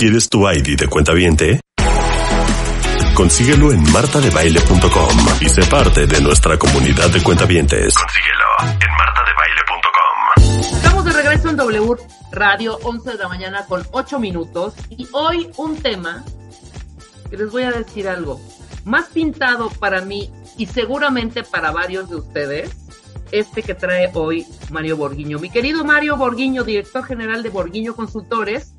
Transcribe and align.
¿Quieres 0.00 0.30
tu 0.30 0.48
ID 0.48 0.78
de 0.78 0.88
cuenta 0.88 1.12
viente? 1.12 1.60
Consíguelo 3.14 3.70
en 3.70 3.82
martadebaile.com 3.92 5.18
y 5.42 5.48
sé 5.50 5.62
parte 5.66 6.06
de 6.06 6.22
nuestra 6.22 6.56
comunidad 6.56 7.10
de 7.10 7.22
cuentavientes. 7.22 7.92
Consíguelo 7.92 8.78
en 8.80 8.90
martadebaile.com. 8.96 10.74
Estamos 10.74 11.04
de 11.04 11.12
regreso 11.12 11.50
en 11.50 11.56
W 11.58 11.96
Radio, 12.32 12.78
11 12.82 13.10
de 13.10 13.18
la 13.18 13.28
mañana 13.28 13.66
con 13.66 13.86
8 13.90 14.18
minutos. 14.18 14.72
Y 14.88 15.06
hoy 15.12 15.50
un 15.58 15.76
tema 15.76 16.24
que 17.28 17.36
les 17.36 17.50
voy 17.50 17.64
a 17.64 17.70
decir 17.70 18.08
algo. 18.08 18.40
Más 18.86 19.08
pintado 19.08 19.68
para 19.68 20.00
mí 20.00 20.30
y 20.56 20.64
seguramente 20.64 21.42
para 21.42 21.72
varios 21.72 22.08
de 22.08 22.16
ustedes, 22.16 22.70
este 23.32 23.62
que 23.62 23.74
trae 23.74 24.10
hoy 24.14 24.46
Mario 24.70 24.96
Borguiño. 24.96 25.38
Mi 25.38 25.50
querido 25.50 25.84
Mario 25.84 26.16
Borguiño, 26.16 26.64
director 26.64 27.04
general 27.04 27.42
de 27.42 27.50
Borguiño 27.50 27.94
Consultores, 27.94 28.74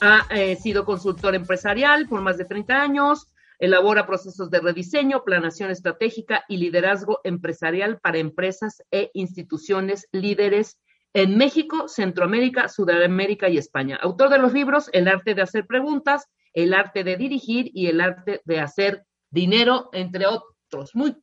ha 0.00 0.26
eh, 0.30 0.56
sido 0.56 0.84
consultor 0.84 1.34
empresarial 1.34 2.08
por 2.08 2.20
más 2.20 2.36
de 2.36 2.44
30 2.44 2.80
años, 2.80 3.32
elabora 3.58 4.06
procesos 4.06 4.50
de 4.50 4.60
rediseño, 4.60 5.24
planación 5.24 5.70
estratégica 5.70 6.44
y 6.48 6.58
liderazgo 6.58 7.20
empresarial 7.24 7.98
para 8.00 8.18
empresas 8.18 8.82
e 8.90 9.10
instituciones 9.14 10.06
líderes 10.12 10.78
en 11.14 11.38
México, 11.38 11.88
Centroamérica, 11.88 12.68
Sudamérica 12.68 13.48
y 13.48 13.56
España. 13.56 13.98
Autor 14.02 14.28
de 14.28 14.38
los 14.38 14.52
libros 14.52 14.90
El 14.92 15.08
arte 15.08 15.34
de 15.34 15.42
hacer 15.42 15.66
preguntas, 15.66 16.26
El 16.52 16.74
arte 16.74 17.04
de 17.04 17.16
dirigir 17.16 17.70
y 17.72 17.86
El 17.86 18.02
arte 18.02 18.42
de 18.44 18.60
hacer 18.60 19.04
dinero, 19.30 19.88
entre 19.92 20.26
otros. 20.26 20.94
Muy, 20.94 21.16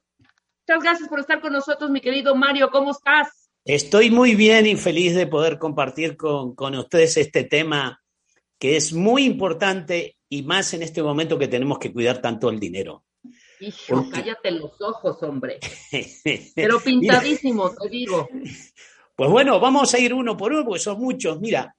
muchas 0.68 0.84
gracias 0.84 1.10
por 1.10 1.20
estar 1.20 1.42
con 1.42 1.54
nosotros, 1.54 1.90
mi 1.90 2.00
querido 2.00 2.36
Mario. 2.36 2.70
¿Cómo 2.72 2.92
estás? 2.92 3.50
Estoy 3.66 4.10
muy 4.10 4.36
bien 4.36 4.66
y 4.66 4.76
feliz 4.76 5.16
de 5.16 5.28
poder 5.28 5.58
compartir 5.58 6.16
con, 6.16 6.56
con 6.56 6.76
ustedes 6.76 7.18
este 7.18 7.44
tema 7.44 8.02
que 8.58 8.78
es 8.78 8.94
muy 8.94 9.26
importante 9.26 10.18
y 10.30 10.44
más 10.44 10.74
en 10.74 10.84
este 10.84 11.04
momento 11.04 11.38
que 11.38 11.48
tenemos 11.50 11.80
que 11.80 11.92
cuidar 11.92 12.22
tanto 12.22 12.50
el 12.50 12.60
dinero. 12.60 13.04
Hijo, 13.60 14.06
cállate 14.10 14.52
los 14.52 14.80
ojos, 14.82 15.22
hombre. 15.24 15.60
Pero 16.56 16.80
pintadísimo, 16.80 17.74
te 17.76 17.90
digo. 17.90 18.28
Pues 19.16 19.30
bueno, 19.30 19.60
vamos 19.60 19.94
a 19.94 20.00
ir 20.00 20.14
uno 20.14 20.36
por 20.36 20.52
uno, 20.52 20.66
porque 20.66 20.80
son 20.80 21.00
muchos. 21.00 21.40
Mira, 21.40 21.76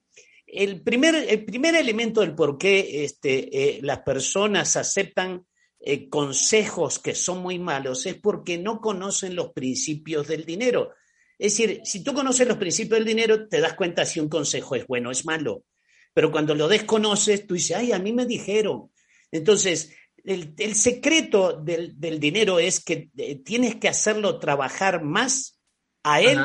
el 0.46 0.82
primer, 0.82 1.14
el 1.14 1.44
primer 1.44 1.74
elemento 1.74 2.20
del 2.20 2.34
por 2.34 2.58
qué 2.58 3.04
este, 3.04 3.76
eh, 3.76 3.78
las 3.82 4.00
personas 4.00 4.76
aceptan 4.76 5.46
eh, 5.84 6.08
consejos 6.08 6.98
que 6.98 7.14
son 7.14 7.42
muy 7.42 7.58
malos 7.58 8.06
es 8.06 8.14
porque 8.14 8.58
no 8.58 8.80
conocen 8.80 9.36
los 9.36 9.52
principios 9.52 10.26
del 10.28 10.44
dinero. 10.44 10.92
Es 11.38 11.56
decir, 11.56 11.80
si 11.84 12.02
tú 12.02 12.14
conoces 12.14 12.46
los 12.48 12.56
principios 12.56 12.98
del 12.98 13.06
dinero, 13.08 13.48
te 13.48 13.60
das 13.60 13.74
cuenta 13.74 14.04
si 14.04 14.20
un 14.20 14.28
consejo 14.28 14.76
es 14.76 14.86
bueno 14.86 15.08
o 15.10 15.12
es 15.12 15.24
malo 15.24 15.64
pero 16.14 16.30
cuando 16.30 16.54
lo 16.54 16.68
desconoces, 16.68 17.46
tú 17.46 17.54
dices, 17.54 17.76
ay, 17.76 17.92
a 17.92 17.98
mí 17.98 18.12
me 18.12 18.24
dijeron. 18.24 18.90
Entonces, 19.32 19.92
el, 20.22 20.74
secreto 20.74 21.60
del, 21.60 21.98
dinero 22.20 22.60
es 22.60 22.82
que 22.82 23.10
eh, 23.18 23.34
tienes 23.44 23.74
que 23.74 23.88
hacerlo 23.88 24.38
trabajar 24.38 25.02
más 25.02 25.60
a 26.04 26.20
él 26.22 26.38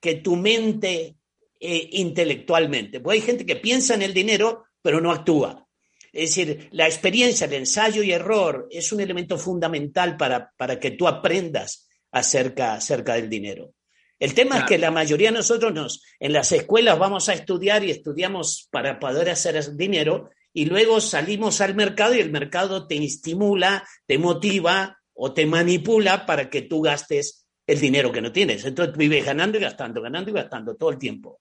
que 0.00 0.16
tu 0.16 0.34
mente 0.34 1.16
eh, 1.60 1.88
intelectualmente. 1.92 2.98
Porque 2.98 3.20
hay 3.20 3.24
gente 3.24 3.46
que 3.46 3.56
piensa 3.56 3.94
en 3.94 4.02
el 4.02 4.12
dinero, 4.12 4.64
pero 4.82 5.00
no 5.00 5.12
actúa. 5.12 5.68
Es 6.12 6.34
decir, 6.34 6.68
la 6.72 6.86
experiencia, 6.86 7.46
el 7.46 7.54
ensayo 7.54 8.02
y 8.02 8.12
error 8.12 8.66
es 8.70 8.92
un 8.92 9.00
elemento 9.00 9.38
fundamental 9.38 10.16
para, 10.16 10.52
para 10.56 10.78
que 10.78 10.92
tú 10.92 11.06
aprendas 11.06 11.88
acerca, 12.10 12.74
acerca 12.74 13.14
del 13.14 13.28
dinero. 13.28 13.74
El 14.18 14.34
tema 14.34 14.58
es 14.58 14.64
que 14.64 14.78
la 14.78 14.90
mayoría 14.90 15.30
de 15.30 15.38
nosotros 15.38 15.72
nos, 15.72 16.02
en 16.18 16.34
las 16.34 16.52
escuelas 16.52 16.98
vamos 16.98 17.28
a 17.30 17.32
estudiar 17.32 17.82
y 17.84 17.90
estudiamos 17.90 18.68
para 18.70 18.98
poder 18.98 19.30
hacer 19.30 19.76
dinero 19.76 20.30
y 20.52 20.66
luego 20.66 21.00
salimos 21.00 21.62
al 21.62 21.74
mercado 21.74 22.14
y 22.14 22.20
el 22.20 22.30
mercado 22.30 22.86
te 22.86 23.02
estimula, 23.02 23.86
te 24.06 24.18
motiva 24.18 24.98
o 25.14 25.32
te 25.32 25.46
manipula 25.46 26.26
para 26.26 26.50
que 26.50 26.62
tú 26.62 26.82
gastes 26.82 27.46
el 27.66 27.80
dinero 27.80 28.12
que 28.12 28.20
no 28.20 28.30
tienes. 28.30 28.64
Entonces 28.64 28.96
vives 28.96 29.24
ganando 29.24 29.56
y 29.56 29.60
gastando, 29.62 30.02
ganando 30.02 30.30
y 30.30 30.34
gastando 30.34 30.76
todo 30.76 30.90
el 30.90 30.98
tiempo. 30.98 31.40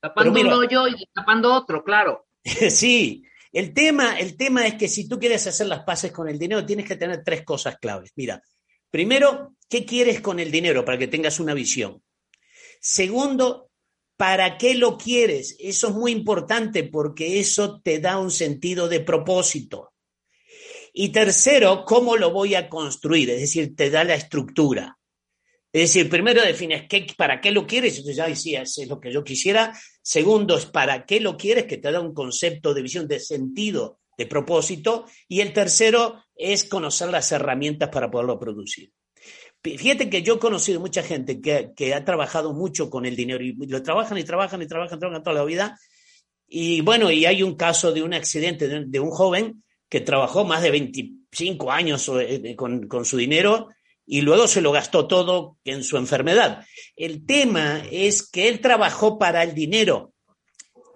Tapando 0.00 0.40
un 0.40 0.52
hoyo 0.52 0.88
y 0.88 1.06
tapando 1.12 1.52
otro, 1.52 1.82
claro. 1.84 2.26
sí, 2.44 3.24
el 3.56 3.72
tema, 3.72 4.18
el 4.18 4.36
tema 4.36 4.66
es 4.66 4.74
que 4.74 4.86
si 4.86 5.08
tú 5.08 5.18
quieres 5.18 5.46
hacer 5.46 5.66
las 5.66 5.82
paces 5.82 6.12
con 6.12 6.28
el 6.28 6.38
dinero, 6.38 6.66
tienes 6.66 6.86
que 6.86 6.96
tener 6.96 7.24
tres 7.24 7.42
cosas 7.42 7.78
claves. 7.78 8.12
Mira, 8.14 8.42
primero, 8.90 9.54
¿qué 9.66 9.86
quieres 9.86 10.20
con 10.20 10.38
el 10.38 10.50
dinero 10.50 10.84
para 10.84 10.98
que 10.98 11.08
tengas 11.08 11.40
una 11.40 11.54
visión? 11.54 12.02
Segundo, 12.82 13.70
¿para 14.18 14.58
qué 14.58 14.74
lo 14.74 14.98
quieres? 14.98 15.56
Eso 15.58 15.88
es 15.88 15.94
muy 15.94 16.12
importante 16.12 16.84
porque 16.84 17.40
eso 17.40 17.80
te 17.80 17.98
da 17.98 18.18
un 18.18 18.30
sentido 18.30 18.90
de 18.90 19.00
propósito. 19.00 19.94
Y 20.92 21.08
tercero, 21.08 21.86
¿cómo 21.86 22.18
lo 22.18 22.32
voy 22.32 22.54
a 22.56 22.68
construir? 22.68 23.30
Es 23.30 23.40
decir, 23.40 23.74
te 23.74 23.88
da 23.88 24.04
la 24.04 24.16
estructura. 24.16 24.98
Es 25.72 25.94
decir, 25.94 26.10
primero 26.10 26.42
defines 26.42 26.86
qué, 26.90 27.06
para 27.16 27.40
qué 27.40 27.52
lo 27.52 27.66
quieres, 27.66 27.94
entonces 27.94 28.16
ya 28.16 28.28
decías, 28.28 28.76
es 28.76 28.86
lo 28.86 29.00
que 29.00 29.10
yo 29.10 29.24
quisiera. 29.24 29.72
Segundo, 30.08 30.56
es 30.56 30.66
para 30.66 31.04
qué 31.04 31.18
lo 31.18 31.36
quieres, 31.36 31.64
que 31.64 31.78
te 31.78 31.90
da 31.90 32.00
un 32.00 32.14
concepto 32.14 32.72
de 32.72 32.80
visión, 32.80 33.08
de 33.08 33.18
sentido, 33.18 33.98
de 34.16 34.26
propósito. 34.26 35.06
Y 35.26 35.40
el 35.40 35.52
tercero 35.52 36.22
es 36.36 36.62
conocer 36.62 37.08
las 37.08 37.32
herramientas 37.32 37.88
para 37.88 38.08
poderlo 38.08 38.38
producir. 38.38 38.92
Fíjate 39.60 40.08
que 40.08 40.22
yo 40.22 40.34
he 40.34 40.38
conocido 40.38 40.78
mucha 40.78 41.02
gente 41.02 41.40
que, 41.40 41.92
ha 41.92 42.04
trabajado 42.04 42.52
mucho 42.52 42.88
con 42.88 43.04
el 43.04 43.16
dinero 43.16 43.42
y 43.42 43.56
lo 43.66 43.82
trabajan 43.82 44.16
y 44.16 44.22
trabajan 44.22 44.62
y 44.62 44.68
trabajan, 44.68 45.00
trabajan 45.00 45.24
toda 45.24 45.34
la 45.34 45.44
vida. 45.44 45.76
Y 46.46 46.82
bueno, 46.82 47.10
y 47.10 47.26
hay 47.26 47.42
un 47.42 47.56
caso 47.56 47.90
de 47.90 48.04
un 48.04 48.14
accidente 48.14 48.68
de, 48.68 49.00
un 49.00 49.10
joven 49.10 49.64
que 49.88 50.02
trabajó 50.02 50.44
más 50.44 50.62
de 50.62 50.70
25 50.70 51.72
años 51.72 52.08
eh, 52.20 52.54
con, 52.54 52.86
con 52.86 53.04
su 53.04 53.16
dinero 53.16 53.70
y 54.06 54.20
luego 54.20 54.46
se 54.46 54.60
lo 54.60 54.70
gastó 54.70 55.08
todo 55.08 55.58
en 55.64 55.82
su 55.82 55.96
enfermedad. 55.96 56.64
El 56.94 57.26
tema 57.26 57.82
es 57.90 58.22
que 58.22 58.48
él 58.48 58.60
trabajó 58.60 59.18
para 59.18 59.42
el 59.42 59.54
dinero, 59.54 60.14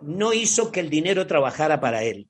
no 0.01 0.33
hizo 0.33 0.71
que 0.71 0.81
el 0.81 0.89
dinero 0.89 1.27
trabajara 1.27 1.81
para 1.81 2.05
él. 2.05 2.29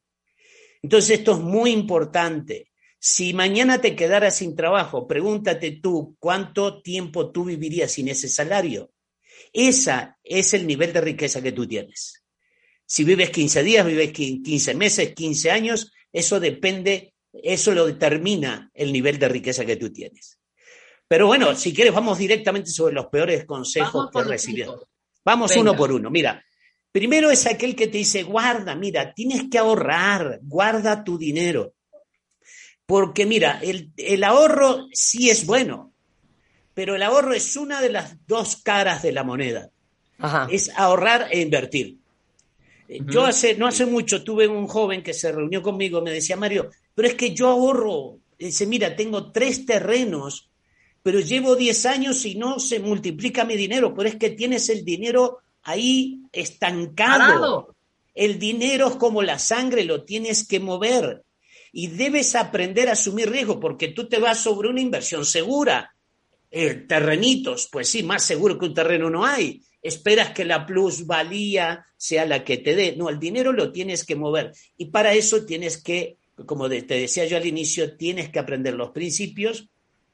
Entonces 0.82 1.18
esto 1.18 1.32
es 1.32 1.38
muy 1.38 1.70
importante. 1.70 2.70
Si 2.98 3.34
mañana 3.34 3.80
te 3.80 3.94
quedaras 3.94 4.36
sin 4.36 4.56
trabajo, 4.56 5.06
pregúntate 5.06 5.72
tú 5.72 6.16
cuánto 6.18 6.82
tiempo 6.82 7.30
tú 7.30 7.44
vivirías 7.44 7.92
sin 7.92 8.08
ese 8.08 8.28
salario. 8.28 8.90
Ese 9.52 10.14
es 10.24 10.54
el 10.54 10.66
nivel 10.66 10.92
de 10.92 11.00
riqueza 11.00 11.42
que 11.42 11.52
tú 11.52 11.66
tienes. 11.66 12.24
Si 12.86 13.04
vives 13.04 13.30
15 13.30 13.62
días, 13.62 13.86
vives 13.86 14.12
15 14.12 14.74
meses, 14.74 15.14
15 15.14 15.50
años, 15.50 15.92
eso 16.12 16.40
depende, 16.40 17.14
eso 17.32 17.72
lo 17.72 17.86
determina 17.86 18.70
el 18.74 18.92
nivel 18.92 19.18
de 19.18 19.28
riqueza 19.28 19.64
que 19.64 19.76
tú 19.76 19.92
tienes. 19.92 20.39
Pero 21.10 21.26
bueno, 21.26 21.56
si 21.56 21.74
quieres, 21.74 21.92
vamos 21.92 22.18
directamente 22.18 22.70
sobre 22.70 22.94
los 22.94 23.06
peores 23.06 23.44
consejos 23.44 24.10
que 24.12 24.22
recibí. 24.22 24.64
Vamos 25.24 25.56
uno 25.56 25.74
por 25.74 25.90
uno. 25.90 26.08
Mira, 26.08 26.40
primero 26.92 27.32
es 27.32 27.48
aquel 27.48 27.74
que 27.74 27.88
te 27.88 27.98
dice, 27.98 28.22
guarda, 28.22 28.76
mira, 28.76 29.12
tienes 29.12 29.46
que 29.50 29.58
ahorrar, 29.58 30.38
guarda 30.40 31.02
tu 31.02 31.18
dinero. 31.18 31.74
Porque 32.86 33.26
mira, 33.26 33.60
el, 33.60 34.22
ahorro 34.22 34.86
sí 34.92 35.30
es 35.30 35.44
bueno, 35.46 35.92
pero 36.74 36.94
el 36.94 37.02
ahorro 37.02 37.34
es 37.34 37.56
una 37.56 37.80
de 37.80 37.90
las 37.90 38.24
dos 38.28 38.62
caras 38.62 39.02
de 39.02 39.10
la 39.10 39.24
moneda. 39.24 39.68
Es 40.48 40.70
ahorrar 40.76 41.26
e 41.32 41.40
invertir. 41.40 41.98
Yo 42.88 43.24
hace, 43.24 43.56
no 43.56 43.66
hace 43.66 43.84
mucho 43.84 44.22
tuve 44.22 44.46
un 44.46 44.68
joven 44.68 45.02
que 45.02 45.12
se 45.12 45.32
reunió 45.32 45.60
conmigo, 45.60 46.02
me 46.02 46.12
decía, 46.12 46.36
Mario, 46.36 46.70
pero 46.94 47.08
es 47.08 47.14
que 47.14 47.34
yo 47.34 47.48
ahorro. 47.48 48.18
Dice, 48.38 48.64
mira, 48.64 48.94
tengo 48.94 49.32
tres 49.32 49.66
terrenos, 49.66 50.49
pero 51.02 51.20
llevo 51.20 51.56
diez 51.56 51.86
años 51.86 52.24
y 52.26 52.34
no 52.34 52.58
se 52.58 52.80
multiplica 52.80 53.44
mi 53.44 53.56
dinero, 53.56 53.94
pero 53.94 54.08
es 54.08 54.16
que 54.16 54.30
tienes 54.30 54.68
el 54.68 54.84
dinero 54.84 55.38
ahí 55.62 56.20
estancado. 56.32 57.74
El 58.14 58.38
dinero 58.38 58.88
es 58.88 58.96
como 58.96 59.22
la 59.22 59.38
sangre, 59.38 59.84
lo 59.84 60.04
tienes 60.04 60.46
que 60.46 60.60
mover 60.60 61.22
y 61.72 61.88
debes 61.88 62.34
aprender 62.34 62.88
a 62.88 62.92
asumir 62.92 63.30
riesgo 63.30 63.60
porque 63.60 63.88
tú 63.88 64.08
te 64.08 64.18
vas 64.18 64.38
sobre 64.38 64.68
una 64.68 64.80
inversión 64.80 65.24
segura. 65.24 65.94
Eh, 66.52 66.74
terrenitos, 66.88 67.68
pues 67.70 67.88
sí, 67.88 68.02
más 68.02 68.24
seguro 68.24 68.58
que 68.58 68.66
un 68.66 68.74
terreno 68.74 69.08
no 69.08 69.24
hay. 69.24 69.62
Esperas 69.82 70.30
que 70.30 70.44
la 70.44 70.66
plusvalía 70.66 71.86
sea 71.96 72.26
la 72.26 72.42
que 72.42 72.58
te 72.58 72.74
dé. 72.74 72.96
No, 72.96 73.08
el 73.08 73.20
dinero 73.20 73.52
lo 73.52 73.70
tienes 73.70 74.04
que 74.04 74.16
mover. 74.16 74.52
Y 74.76 74.86
para 74.86 75.14
eso 75.14 75.44
tienes 75.44 75.80
que, 75.80 76.16
como 76.46 76.68
te 76.68 76.82
decía 76.82 77.24
yo 77.24 77.36
al 77.36 77.46
inicio, 77.46 77.96
tienes 77.96 78.30
que 78.30 78.40
aprender 78.40 78.74
los 78.74 78.90
principios 78.90 79.69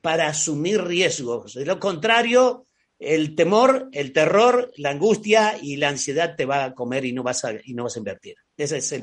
para 0.07 0.29
asumir 0.29 0.85
riesgos. 0.85 1.55
De 1.55 1.67
lo 1.67 1.81
contrario, 1.81 2.65
el 2.97 3.35
temor, 3.35 3.89
el 3.91 4.13
terror, 4.13 4.71
la 4.77 4.91
angustia 4.91 5.59
y 5.61 5.79
la 5.79 5.89
ansiedad 5.89 6.37
te 6.37 6.45
va 6.45 6.63
a 6.63 6.75
comer 6.75 7.05
y 7.05 7.13
no 7.13 7.25
vas 7.25 7.45
a, 7.45 7.55
y 7.65 7.75
no 7.75 7.83
vas 7.83 7.97
a 7.97 7.99
invertir. 7.99 8.37
Ese 8.57 8.77
es, 8.77 8.93
el, 8.93 9.01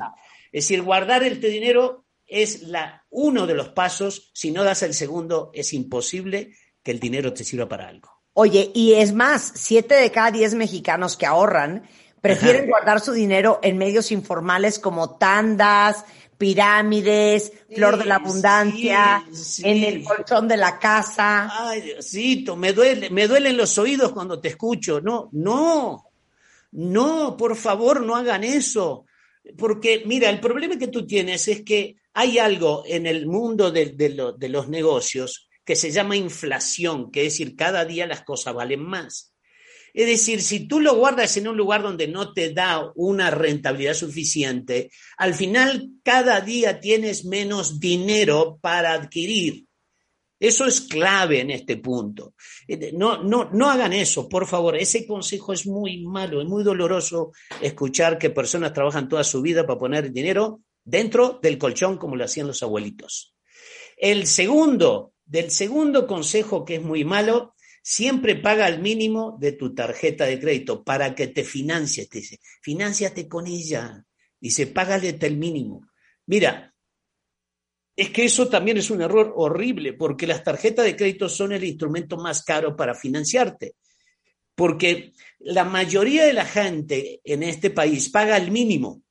es 0.50 0.64
decir, 0.64 0.80
guardar 0.80 1.22
el 1.22 1.42
dinero 1.42 2.06
es 2.26 2.62
la, 2.62 3.04
uno 3.10 3.46
de 3.46 3.52
los 3.52 3.68
pasos. 3.68 4.30
Si 4.32 4.50
no 4.50 4.64
das 4.64 4.82
el 4.82 4.94
segundo, 4.94 5.50
es 5.52 5.74
imposible 5.74 6.54
que 6.82 6.92
el 6.92 7.00
dinero 7.00 7.34
te 7.34 7.44
sirva 7.44 7.68
para 7.68 7.86
algo. 7.86 8.08
Oye, 8.32 8.70
y 8.74 8.94
es 8.94 9.12
más, 9.12 9.52
siete 9.56 9.96
de 9.96 10.10
cada 10.10 10.30
diez 10.30 10.54
mexicanos 10.54 11.18
que 11.18 11.26
ahorran 11.26 11.86
prefieren 12.22 12.66
guardar 12.66 13.00
su 13.00 13.12
dinero 13.12 13.60
en 13.62 13.76
medios 13.76 14.10
informales 14.10 14.78
como 14.78 15.18
tandas, 15.18 16.06
pirámides, 16.36 17.52
flor 17.74 17.98
de 17.98 18.04
la 18.04 18.16
abundancia, 18.16 19.24
en 19.62 19.84
el 19.84 20.04
colchón 20.04 20.48
de 20.48 20.56
la 20.56 20.78
casa. 20.78 21.48
Ay, 21.50 21.80
Diosito, 21.82 22.56
me 22.56 22.72
duele, 22.72 23.10
me 23.10 23.26
duelen 23.26 23.56
los 23.56 23.76
oídos 23.78 24.12
cuando 24.12 24.40
te 24.40 24.48
escucho. 24.48 25.00
No, 25.00 25.28
no, 25.32 26.10
no, 26.72 27.36
por 27.36 27.56
favor, 27.56 28.00
no 28.02 28.16
hagan 28.16 28.44
eso. 28.44 29.06
Porque, 29.58 30.04
mira, 30.06 30.30
el 30.30 30.40
problema 30.40 30.78
que 30.78 30.88
tú 30.88 31.06
tienes 31.06 31.48
es 31.48 31.62
que 31.62 31.96
hay 32.14 32.38
algo 32.38 32.84
en 32.86 33.06
el 33.06 33.26
mundo 33.26 33.70
de, 33.70 33.86
de 33.86 34.48
los 34.48 34.68
negocios 34.68 35.48
que 35.64 35.76
se 35.76 35.90
llama 35.90 36.16
inflación, 36.16 37.10
que 37.10 37.26
es 37.26 37.32
decir, 37.34 37.56
cada 37.56 37.84
día 37.84 38.06
las 38.06 38.22
cosas 38.22 38.54
valen 38.54 38.84
más. 38.84 39.33
Es 39.94 40.06
decir, 40.06 40.42
si 40.42 40.66
tú 40.66 40.80
lo 40.80 40.96
guardas 40.96 41.36
en 41.36 41.46
un 41.46 41.56
lugar 41.56 41.80
donde 41.80 42.08
no 42.08 42.32
te 42.32 42.52
da 42.52 42.90
una 42.96 43.30
rentabilidad 43.30 43.94
suficiente, 43.94 44.90
al 45.16 45.34
final 45.34 45.88
cada 46.02 46.40
día 46.40 46.80
tienes 46.80 47.24
menos 47.24 47.78
dinero 47.78 48.58
para 48.60 48.92
adquirir. 48.92 49.66
Eso 50.40 50.66
es 50.66 50.80
clave 50.80 51.40
en 51.40 51.52
este 51.52 51.76
punto. 51.76 52.34
Eh, 52.66 52.90
no, 52.92 53.22
no, 53.22 53.50
no 53.52 53.70
hagan 53.70 53.92
eso, 53.92 54.28
por 54.28 54.48
favor. 54.48 54.76
Ese 54.76 55.06
consejo 55.06 55.52
es 55.52 55.64
muy 55.64 56.04
malo, 56.04 56.42
es 56.42 56.48
muy 56.48 56.64
doloroso 56.64 57.30
escuchar 57.62 58.18
que 58.18 58.30
personas 58.30 58.72
trabajan 58.72 59.08
toda 59.08 59.22
su 59.22 59.40
vida 59.40 59.64
para 59.64 59.78
poner 59.78 60.12
dinero 60.12 60.60
dentro 60.82 61.38
del 61.40 61.56
colchón 61.56 61.98
como 61.98 62.16
lo 62.16 62.24
hacían 62.24 62.48
los 62.48 62.64
abuelitos. 62.64 63.36
El 63.96 64.26
segundo, 64.26 65.12
del 65.24 65.52
segundo 65.52 66.04
consejo 66.04 66.64
que 66.64 66.74
es 66.76 66.82
muy 66.82 67.04
malo, 67.04 67.53
siempre 67.84 68.34
paga 68.34 68.66
el 68.66 68.80
mínimo 68.80 69.36
de 69.38 69.52
tu 69.52 69.74
tarjeta 69.74 70.24
de 70.24 70.40
crédito 70.40 70.82
para 70.82 71.14
que 71.14 71.26
te 71.26 71.44
financies. 71.44 72.08
Te 72.08 72.18
dice, 72.20 72.40
financiate 72.62 73.28
con 73.28 73.46
ella. 73.46 74.02
Dice, 74.40 74.68
págale 74.68 75.18
el 75.20 75.36
mínimo. 75.36 75.86
Mira, 76.26 76.74
es 77.94 78.08
que 78.08 78.24
eso 78.24 78.48
también 78.48 78.78
es 78.78 78.90
un 78.90 79.02
error 79.02 79.34
horrible, 79.36 79.92
porque 79.92 80.26
las 80.26 80.42
tarjetas 80.42 80.86
de 80.86 80.96
crédito 80.96 81.28
son 81.28 81.52
el 81.52 81.62
instrumento 81.62 82.16
más 82.16 82.42
caro 82.42 82.74
para 82.74 82.94
financiarte. 82.94 83.74
Porque 84.54 85.12
la 85.40 85.64
mayoría 85.64 86.24
de 86.24 86.32
la 86.32 86.46
gente 86.46 87.20
en 87.22 87.42
este 87.42 87.68
país 87.68 88.08
paga 88.08 88.38
el 88.38 88.50
mínimo 88.50 89.02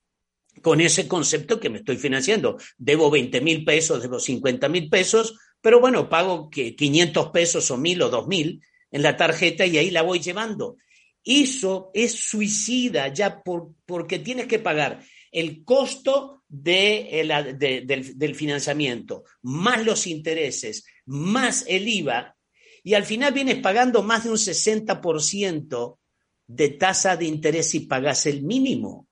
con 0.63 0.81
ese 0.81 1.07
concepto 1.07 1.59
que 1.59 1.69
me 1.69 1.77
estoy 1.77 1.97
financiando. 1.97 2.57
Debo 2.77 3.11
20 3.11 3.39
mil 3.41 3.63
pesos, 3.63 4.01
debo 4.01 4.19
50 4.19 4.67
mil 4.67 4.89
pesos, 4.89 5.37
pero 5.63 5.79
bueno, 5.79 6.09
pago 6.09 6.49
que 6.49 6.75
500 6.75 7.29
pesos 7.29 7.71
o 7.71 7.77
1000 7.77 8.01
o 8.01 8.09
2000 8.09 8.61
en 8.91 9.01
la 9.01 9.15
tarjeta 9.15 9.65
y 9.65 9.77
ahí 9.77 9.91
la 9.91 10.01
voy 10.01 10.19
llevando. 10.19 10.75
Eso 11.23 11.89
es 11.93 12.15
suicida 12.15 13.07
ya 13.13 13.41
porque 13.85 14.19
tienes 14.19 14.47
que 14.47 14.59
pagar 14.59 15.01
el 15.31 15.63
costo 15.63 16.43
de, 16.49 17.55
del, 17.57 18.19
del 18.19 18.35
financiamiento, 18.35 19.23
más 19.43 19.85
los 19.85 20.05
intereses, 20.05 20.83
más 21.05 21.63
el 21.65 21.87
IVA, 21.87 22.35
y 22.83 22.95
al 22.95 23.05
final 23.05 23.31
vienes 23.31 23.59
pagando 23.59 24.03
más 24.03 24.25
de 24.25 24.31
un 24.31 24.35
60% 24.35 25.97
de 26.45 26.69
tasa 26.71 27.15
de 27.15 27.23
interés 27.23 27.73
y 27.73 27.87
pagas 27.87 28.25
el 28.25 28.43
mínimo. 28.43 29.07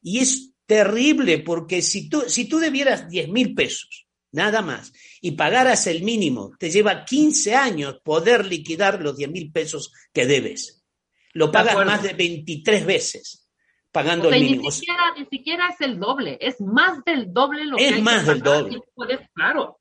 Y 0.00 0.20
es 0.20 0.52
terrible 0.66 1.40
porque 1.40 1.82
si 1.82 2.08
tú, 2.08 2.22
si 2.28 2.44
tú 2.44 2.60
debieras 2.60 3.08
10 3.08 3.28
mil 3.30 3.54
pesos, 3.56 4.03
nada 4.34 4.62
más, 4.62 4.92
y 5.20 5.32
pagaras 5.32 5.86
el 5.86 6.02
mínimo, 6.02 6.52
te 6.58 6.70
lleva 6.70 7.04
15 7.04 7.54
años 7.54 8.00
poder 8.02 8.44
liquidar 8.44 9.00
los 9.00 9.16
10 9.16 9.30
mil 9.30 9.52
pesos 9.52 9.92
que 10.12 10.26
debes. 10.26 10.84
Lo 11.32 11.50
pagas 11.50 11.84
más 11.86 12.02
de 12.02 12.12
23 12.12 12.84
veces 12.84 13.48
pagando 13.94 14.28
el 14.28 14.40
mínimo. 14.40 14.64
Ni 14.64 14.72
siquiera, 14.72 15.02
ni 15.16 15.26
siquiera 15.26 15.68
es 15.68 15.80
el 15.80 16.00
doble, 16.00 16.36
es 16.40 16.60
más 16.60 17.04
del 17.04 17.32
doble 17.32 17.64
lo 17.64 17.76
es 17.78 17.92
que 17.92 17.98
Es 17.98 18.02
más 18.02 18.26
del 18.26 18.40
doble. 18.40 18.80
claro. 19.34 19.80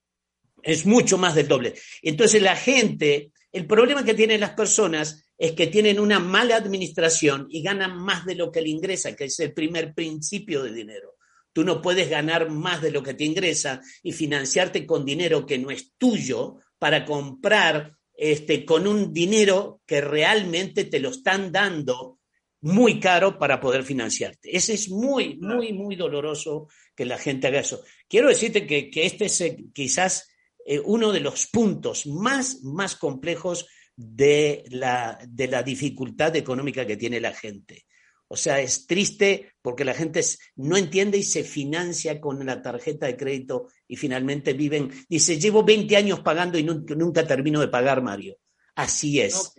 Es 0.61 0.85
mucho 0.85 1.17
más 1.17 1.33
del 1.35 1.47
doble. 1.47 1.73
Entonces 2.01 2.41
la 2.41 2.55
gente, 2.55 3.31
el 3.51 3.65
problema 3.65 4.05
que 4.05 4.13
tienen 4.13 4.39
las 4.39 4.51
personas 4.51 5.27
es 5.37 5.53
que 5.53 5.67
tienen 5.67 5.99
una 5.99 6.19
mala 6.19 6.55
administración 6.55 7.47
y 7.49 7.63
ganan 7.63 7.97
más 7.97 8.25
de 8.25 8.35
lo 8.35 8.51
que 8.51 8.61
le 8.61 8.69
ingresa, 8.69 9.15
que 9.15 9.25
es 9.25 9.39
el 9.39 9.51
primer 9.51 9.93
principio 9.93 10.61
de 10.61 10.71
dinero. 10.71 11.12
Tú 11.53 11.63
no 11.63 11.81
puedes 11.81 12.09
ganar 12.09 12.49
más 12.49 12.81
de 12.81 12.91
lo 12.91 13.03
que 13.03 13.13
te 13.13 13.23
ingresa 13.23 13.81
y 14.01 14.11
financiarte 14.11 14.85
con 14.85 15.05
dinero 15.05 15.45
que 15.45 15.57
no 15.57 15.71
es 15.71 15.93
tuyo 15.97 16.57
para 16.79 17.05
comprar 17.05 17.95
este, 18.15 18.65
con 18.65 18.87
un 18.87 19.13
dinero 19.13 19.81
que 19.85 20.01
realmente 20.01 20.85
te 20.85 20.99
lo 20.99 21.09
están 21.09 21.51
dando 21.51 22.19
muy 22.61 22.99
caro 22.99 23.37
para 23.37 23.59
poder 23.59 23.83
financiarte. 23.83 24.55
Ese 24.55 24.73
es 24.73 24.89
muy, 24.89 25.37
muy, 25.37 25.73
muy 25.73 25.95
doloroso 25.95 26.67
que 26.95 27.05
la 27.05 27.17
gente 27.17 27.47
haga 27.47 27.59
eso. 27.59 27.83
Quiero 28.07 28.29
decirte 28.29 28.65
que, 28.65 28.89
que 28.89 29.05
este 29.05 29.25
es 29.25 29.41
eh, 29.41 29.57
quizás 29.73 30.29
eh, 30.65 30.79
uno 30.79 31.11
de 31.11 31.19
los 31.19 31.47
puntos 31.47 32.05
más, 32.05 32.63
más 32.63 32.95
complejos 32.95 33.67
de 33.95 34.63
la, 34.69 35.19
de 35.27 35.47
la 35.47 35.61
dificultad 35.61 36.35
económica 36.35 36.85
que 36.85 36.97
tiene 36.97 37.19
la 37.19 37.33
gente. 37.33 37.85
O 38.27 38.37
sea, 38.37 38.59
es 38.59 38.87
triste 38.87 39.53
porque 39.61 39.85
la 39.85 39.93
gente 39.93 40.21
no 40.55 40.75
entiende 40.75 41.17
y 41.17 41.23
se 41.23 41.43
financia 41.43 42.19
con 42.19 42.45
la 42.45 42.61
tarjeta 42.61 43.05
de 43.05 43.17
crédito 43.17 43.67
y 43.87 43.95
finalmente 43.95 44.53
viven, 44.53 44.91
dice, 45.07 45.39
llevo 45.39 45.63
20 45.63 45.95
años 45.95 46.21
pagando 46.21 46.57
y 46.57 46.63
nunca, 46.63 46.95
nunca 46.95 47.27
termino 47.27 47.59
de 47.61 47.67
pagar, 47.67 48.01
Mario. 48.01 48.37
Así 48.75 49.19
es. 49.19 49.53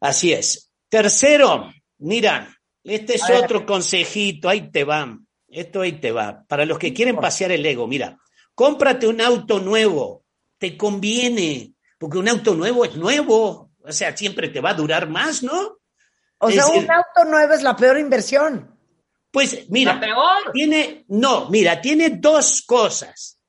Así 0.00 0.32
es. 0.32 0.70
Tercero, 0.88 1.72
mira, 1.98 2.56
este 2.84 3.14
es 3.14 3.22
otro 3.30 3.64
consejito, 3.64 4.48
ahí 4.48 4.70
te 4.70 4.84
va. 4.84 5.18
Esto 5.48 5.80
ahí 5.82 5.92
te 6.00 6.12
va. 6.12 6.44
Para 6.46 6.64
los 6.64 6.78
que 6.78 6.92
quieren 6.92 7.16
pasear 7.16 7.52
el 7.52 7.64
ego, 7.64 7.86
mira, 7.86 8.18
cómprate 8.54 9.06
un 9.06 9.20
auto 9.20 9.60
nuevo, 9.60 10.24
te 10.58 10.76
conviene, 10.76 11.74
porque 11.98 12.18
un 12.18 12.28
auto 12.28 12.54
nuevo 12.54 12.84
es 12.84 12.96
nuevo, 12.96 13.70
o 13.84 13.92
sea, 13.92 14.16
siempre 14.16 14.48
te 14.48 14.60
va 14.60 14.70
a 14.70 14.74
durar 14.74 15.08
más, 15.08 15.42
¿no? 15.42 15.78
O 16.44 16.50
sea, 16.50 16.66
un 16.66 16.90
auto 16.90 17.24
nuevo 17.30 17.54
es 17.54 17.62
la 17.62 17.76
peor 17.76 17.98
inversión. 18.00 18.76
Pues 19.30 19.70
mira, 19.70 19.94
¿La 19.94 20.00
peor? 20.00 20.52
tiene, 20.52 21.04
no, 21.08 21.48
mira, 21.48 21.80
tiene 21.80 22.10
dos 22.10 22.62
cosas. 22.62 23.40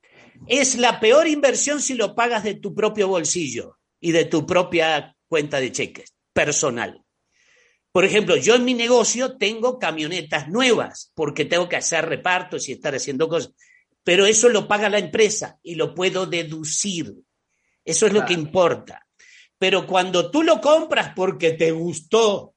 Es 0.48 0.76
la 0.76 1.00
peor 1.00 1.28
inversión 1.28 1.82
si 1.82 1.96
lo 1.96 2.14
pagas 2.14 2.44
de 2.44 2.54
tu 2.56 2.76
propio 2.76 3.08
bolsillo 3.08 3.80
y 4.00 4.12
de 4.12 4.26
tu 4.26 4.46
propia 4.46 5.16
cuenta 5.28 5.60
de 5.60 5.72
cheques 5.72 6.14
personal. 6.34 7.04
Por 7.92 8.06
ejemplo, 8.06 8.36
yo 8.38 8.56
en 8.56 8.66
mi 8.66 8.76
negocio 8.76 9.38
tengo 9.38 9.80
camionetas 9.80 10.50
nuevas 10.50 11.12
porque 11.16 11.46
tengo 11.46 11.68
que 11.68 11.78
hacer 11.78 12.06
repartos 12.06 12.70
y 12.70 12.74
estar 12.74 12.94
haciendo 12.94 13.28
cosas, 13.28 13.54
pero 14.04 14.28
eso 14.28 14.50
lo 14.50 14.68
paga 14.68 14.88
la 14.88 15.00
empresa 15.00 15.58
y 15.64 15.76
lo 15.76 15.96
puedo 15.96 16.28
deducir. 16.28 17.12
Eso 17.84 18.06
es 18.06 18.12
claro. 18.12 18.20
lo 18.20 18.28
que 18.28 18.34
importa. 18.34 19.08
Pero 19.58 19.88
cuando 19.88 20.30
tú 20.30 20.44
lo 20.44 20.62
compras 20.62 21.14
porque 21.16 21.52
te 21.52 21.72
gustó 21.72 22.53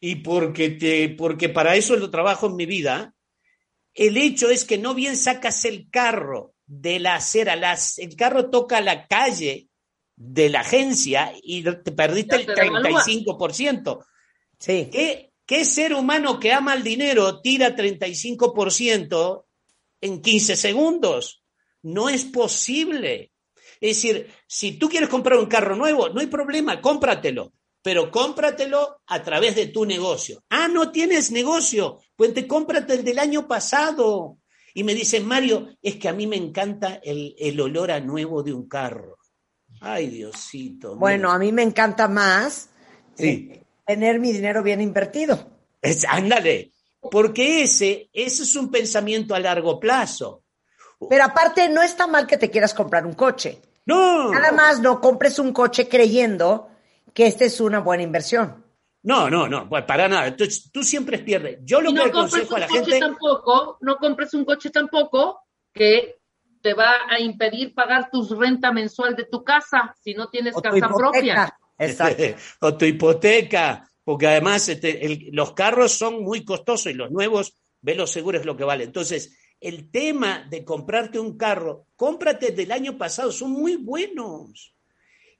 y 0.00 0.16
porque, 0.16 0.70
te, 0.70 1.08
porque 1.10 1.48
para 1.48 1.76
eso 1.76 1.96
lo 1.96 2.10
trabajo 2.10 2.46
en 2.46 2.56
mi 2.56 2.66
vida, 2.66 3.14
el 3.94 4.16
hecho 4.16 4.50
es 4.50 4.64
que 4.64 4.78
no 4.78 4.94
bien 4.94 5.16
sacas 5.16 5.64
el 5.64 5.90
carro 5.90 6.54
de 6.66 7.00
la 7.00 7.16
acera, 7.16 7.56
las, 7.56 7.98
el 7.98 8.14
carro 8.14 8.50
toca 8.50 8.80
la 8.80 9.06
calle 9.06 9.68
de 10.14 10.48
la 10.50 10.60
agencia 10.60 11.32
y 11.42 11.62
te 11.62 11.92
perdiste 11.92 12.36
el 12.36 12.46
35%. 12.46 14.04
Sí. 14.58 14.88
¿Qué, 14.92 15.32
¿Qué 15.46 15.64
ser 15.64 15.94
humano 15.94 16.38
que 16.38 16.52
ama 16.52 16.74
el 16.74 16.82
dinero 16.82 17.40
tira 17.40 17.74
35% 17.74 19.44
en 20.00 20.22
15 20.22 20.56
segundos? 20.56 21.42
No 21.82 22.08
es 22.08 22.24
posible. 22.24 23.32
Es 23.80 23.96
decir, 24.02 24.30
si 24.46 24.72
tú 24.72 24.88
quieres 24.88 25.08
comprar 25.08 25.38
un 25.38 25.46
carro 25.46 25.76
nuevo, 25.76 26.08
no 26.10 26.20
hay 26.20 26.26
problema, 26.26 26.80
cómpratelo 26.80 27.52
pero 27.82 28.10
cómpratelo 28.10 29.00
a 29.06 29.22
través 29.22 29.54
de 29.56 29.66
tu 29.66 29.84
negocio. 29.86 30.42
Ah, 30.50 30.68
no 30.68 30.90
tienes 30.90 31.30
negocio, 31.30 31.98
pues 32.16 32.34
te 32.34 32.46
cómprate 32.46 32.94
el 32.94 33.04
del 33.04 33.18
año 33.18 33.46
pasado. 33.48 34.38
Y 34.74 34.84
me 34.84 34.94
dicen, 34.94 35.26
Mario, 35.26 35.68
es 35.82 35.96
que 35.96 36.08
a 36.08 36.12
mí 36.12 36.26
me 36.26 36.36
encanta 36.36 37.00
el, 37.02 37.34
el 37.38 37.60
olor 37.60 37.90
a 37.90 38.00
nuevo 38.00 38.42
de 38.42 38.52
un 38.52 38.68
carro. 38.68 39.16
Ay, 39.80 40.08
Diosito. 40.08 40.88
mira. 40.88 40.98
Bueno, 41.00 41.30
a 41.30 41.38
mí 41.38 41.52
me 41.52 41.62
encanta 41.62 42.08
más 42.08 42.68
Sí. 43.14 43.48
eh, 43.52 43.62
tener 43.86 44.20
mi 44.20 44.32
dinero 44.32 44.62
bien 44.62 44.80
invertido. 44.80 45.50
Es- 45.80 46.04
ándale, 46.08 46.72
porque 47.10 47.62
ese, 47.62 48.10
ese 48.12 48.42
es 48.42 48.54
un 48.56 48.70
pensamiento 48.70 49.34
a 49.34 49.40
largo 49.40 49.78
plazo. 49.80 50.42
Pero 51.08 51.24
aparte, 51.24 51.68
no 51.68 51.80
está 51.82 52.06
mal 52.08 52.26
que 52.26 52.36
te 52.36 52.50
quieras 52.50 52.74
comprar 52.74 53.06
un 53.06 53.14
coche. 53.14 53.62
No, 53.86 54.30
Nada 54.32 54.52
más 54.52 54.80
no 54.80 55.00
compres 55.00 55.38
un 55.38 55.52
coche 55.52 55.88
creyendo 55.88 56.68
que 57.18 57.26
esta 57.26 57.44
es 57.46 57.60
una 57.60 57.80
buena 57.80 58.04
inversión. 58.04 58.64
no, 59.02 59.28
no, 59.28 59.48
no, 59.48 59.68
pues 59.68 59.82
para 59.84 60.06
nada. 60.08 60.28
Entonces, 60.28 60.70
tú 60.72 60.84
siempre 60.84 61.18
pierdes. 61.18 61.58
Yo 61.64 61.80
lo 61.80 61.90
que 61.92 61.96
no 61.96 62.02
compres 62.12 62.44
aconsejo 62.44 62.52
a 62.52 62.54
un 62.54 62.60
la 62.60 62.68
coche 62.68 62.84
gente. 62.92 63.00
tampoco, 63.00 63.78
no 63.80 63.96
compres 63.96 64.34
un 64.34 64.44
coche 64.44 64.70
tampoco 64.70 65.40
que 65.74 66.14
te 66.62 66.74
va 66.74 66.92
a 67.10 67.18
impedir 67.18 67.74
pagar 67.74 68.08
tu 68.08 68.22
renta 68.36 68.70
mensual 68.72 69.16
de 69.16 69.24
tu 69.24 69.42
casa 69.42 69.92
si 70.00 70.14
no 70.14 70.28
tienes 70.28 70.54
O 70.56 70.62
tu 70.62 70.70
casa 70.70 70.88
propia. 70.88 71.20
hipoteca. 71.34 71.58
Exacto. 71.78 72.22
o 72.60 72.76
tu 72.76 72.84
hipoteca, 72.84 73.90
porque 74.04 74.26
además 74.28 74.68
este, 74.68 75.04
el- 75.04 75.28
los 75.32 75.52
carros 75.54 75.92
son 75.98 76.22
muy 76.22 76.44
costosos 76.44 76.92
y 76.92 76.94
los 76.94 77.10
nuevos, 77.10 77.52
ve 77.80 77.96
los 77.96 78.10
seguros 78.12 78.46
lo 78.46 78.56
que 78.56 78.62
vale. 78.64 78.84
Entonces, 78.84 79.36
el 79.60 79.90
tema 79.90 80.46
de 80.48 80.64
comprarte 80.64 81.18
un 81.18 81.36
carro, 81.36 81.86
cómprate 81.96 82.52
del 82.52 82.70
año 82.70 82.96
pasado, 82.96 83.32
son 83.32 83.50
muy 83.50 83.74
buenos 83.76 84.74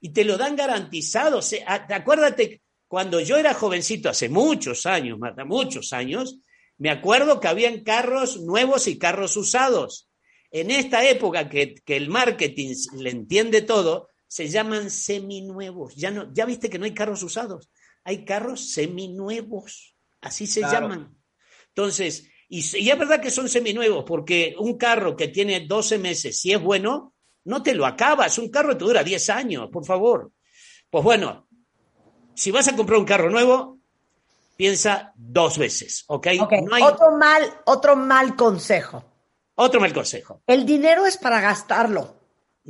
y 0.01 0.09
te 0.13 0.23
lo 0.23 0.37
dan 0.37 0.55
garantizado. 0.55 1.41
Se- 1.41 1.63
a- 1.65 1.87
acuérdate, 1.93 2.61
cuando 2.87 3.19
yo 3.19 3.37
era 3.37 3.53
jovencito, 3.53 4.09
hace 4.09 4.29
muchos 4.29 4.85
años, 4.85 5.19
muchos 5.45 5.93
años, 5.93 6.39
me 6.77 6.89
acuerdo 6.89 7.39
que 7.39 7.47
habían 7.47 7.83
carros 7.83 8.39
nuevos 8.41 8.87
y 8.87 8.97
carros 8.97 9.35
usados. 9.37 10.09
En 10.51 10.71
esta 10.71 11.07
época 11.07 11.49
que, 11.49 11.75
que 11.75 11.95
el 11.97 12.09
marketing 12.09 12.73
le 12.97 13.09
entiende 13.11 13.61
todo, 13.61 14.09
se 14.27 14.47
llaman 14.47 14.89
seminuevos. 14.89 15.95
Ya, 15.95 16.09
no, 16.11 16.33
ya 16.33 16.45
viste 16.45 16.69
que 16.69 16.79
no 16.79 16.85
hay 16.85 16.93
carros 16.93 17.21
usados, 17.23 17.69
hay 18.03 18.25
carros 18.25 18.71
seminuevos, 18.71 19.95
así 20.21 20.47
se 20.47 20.61
Claro. 20.61 20.87
llaman. 20.87 21.17
Entonces, 21.69 22.29
y, 22.47 22.59
y 22.77 22.89
es 22.89 22.97
verdad 22.97 23.21
que 23.21 23.29
son 23.29 23.47
seminuevos, 23.49 24.03
porque 24.07 24.55
un 24.57 24.77
carro 24.77 25.15
que 25.15 25.27
tiene 25.27 25.61
12 25.67 25.97
meses, 25.99 26.39
si 26.39 26.51
es 26.51 26.61
bueno, 26.61 27.13
no 27.45 27.63
te 27.63 27.73
lo 27.73 27.85
acabas. 27.85 28.37
Un 28.37 28.49
carro 28.49 28.77
te 28.77 28.85
dura 28.85 29.03
10 29.03 29.29
años, 29.29 29.69
por 29.71 29.85
favor. 29.85 30.31
Pues 30.89 31.03
bueno, 31.03 31.47
si 32.35 32.51
vas 32.51 32.67
a 32.67 32.75
comprar 32.75 32.99
un 32.99 33.05
carro 33.05 33.29
nuevo, 33.29 33.79
piensa 34.55 35.13
dos 35.15 35.57
veces, 35.57 36.03
¿ok? 36.07 36.27
Ok, 36.41 36.53
No 36.67 36.75
hay 36.75 36.83
Otro 36.83 37.11
mal, 37.11 37.43
otro 37.65 37.95
mal 37.95 38.35
consejo. 38.35 39.03
otro 39.55 39.79
mal 39.79 39.93
consejo. 39.93 40.41
El 40.47 40.65
dinero 40.65 41.05
es 41.05 41.17
para 41.17 41.39
gastarlo. 41.41 42.15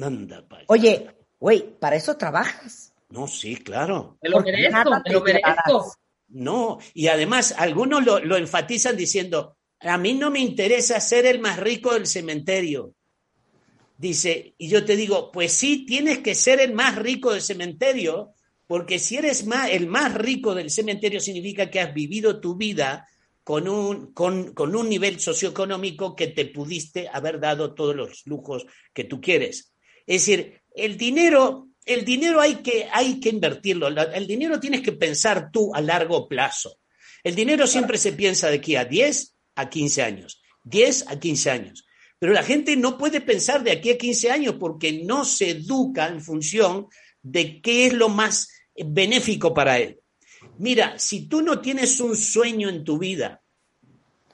Anda, 0.01 0.47
pa- 0.47 0.61
Oye, 0.67 1.09
güey, 1.39 1.77
para 1.79 1.95
eso 1.95 2.15
trabajas. 2.17 2.93
No, 3.09 3.27
sí, 3.27 3.55
claro. 3.57 4.17
Me 4.21 4.29
lo 4.29 4.37
Porque 4.37 4.51
merezco, 4.51 4.89
me 5.03 5.11
lo 5.13 5.21
merezco. 5.21 5.93
No, 6.27 6.77
y 6.93 7.07
además 7.07 7.55
algunos 7.57 8.05
lo, 8.05 8.19
lo 8.19 8.37
enfatizan 8.37 8.95
diciendo, 8.95 9.57
a 9.79 9.97
mí 9.97 10.13
no 10.13 10.29
me 10.29 10.39
interesa 10.39 10.99
ser 10.99 11.25
el 11.25 11.39
más 11.39 11.57
rico 11.57 11.93
del 11.93 12.05
cementerio. 12.05 12.93
Dice, 13.99 14.55
y 14.57 14.69
yo 14.69 14.85
te 14.85 14.95
digo, 14.95 15.29
pues 15.29 15.51
sí, 15.51 15.85
tienes 15.85 16.19
que 16.19 16.33
ser 16.33 16.61
el 16.61 16.71
más 16.71 16.95
rico 16.95 17.33
del 17.33 17.41
cementerio, 17.41 18.33
porque 18.65 18.97
si 18.97 19.17
eres 19.17 19.45
más, 19.45 19.69
el 19.71 19.87
más 19.87 20.13
rico 20.13 20.55
del 20.55 20.71
cementerio 20.71 21.19
significa 21.19 21.69
que 21.69 21.81
has 21.81 21.93
vivido 21.93 22.39
tu 22.39 22.55
vida 22.55 23.05
con 23.43 23.67
un, 23.67 24.13
con, 24.13 24.53
con 24.53 24.73
un 24.73 24.87
nivel 24.87 25.19
socioeconómico 25.19 26.15
que 26.15 26.27
te 26.27 26.45
pudiste 26.45 27.09
haber 27.11 27.41
dado 27.41 27.73
todos 27.73 27.93
los 27.93 28.21
lujos 28.25 28.65
que 28.93 29.03
tú 29.03 29.19
quieres. 29.19 29.73
Es 30.07 30.21
decir, 30.21 30.61
el 30.73 30.95
dinero, 30.95 31.67
el 31.83 32.05
dinero 32.05 32.39
hay 32.39 32.55
que, 32.63 32.87
hay 32.93 33.19
que 33.19 33.27
invertirlo. 33.27 33.89
El 33.89 34.27
dinero 34.27 34.61
tienes 34.61 34.79
que 34.79 34.93
pensar 34.93 35.51
tú 35.51 35.75
a 35.75 35.81
largo 35.81 36.25
plazo. 36.29 36.77
El 37.21 37.35
dinero 37.35 37.67
siempre 37.67 37.97
se 37.97 38.13
piensa 38.13 38.47
de 38.47 38.55
aquí 38.55 38.77
a 38.77 38.85
10 38.85 39.35
a 39.55 39.69
15 39.69 40.03
años. 40.03 40.41
10 40.63 41.07
a 41.09 41.19
15 41.19 41.51
años. 41.51 41.85
Pero 42.19 42.33
la 42.33 42.43
gente 42.43 42.75
no 42.75 42.97
puede 42.97 43.21
pensar 43.21 43.63
de 43.63 43.71
aquí 43.71 43.91
a 43.91 43.97
15 43.97 44.29
años 44.29 44.55
porque 44.59 45.03
no 45.03 45.23
se 45.23 45.51
educa 45.51 46.07
en 46.07 46.21
función 46.21 46.87
de 47.21 47.61
qué 47.61 47.87
es 47.87 47.93
lo 47.93 48.09
más 48.09 48.49
benéfico 48.75 49.53
para 49.53 49.79
él. 49.79 49.99
Mira, 50.57 50.99
si 50.99 51.27
tú 51.27 51.41
no 51.41 51.61
tienes 51.61 51.99
un 52.01 52.15
sueño 52.15 52.69
en 52.69 52.83
tu 52.83 52.97
vida, 52.97 53.41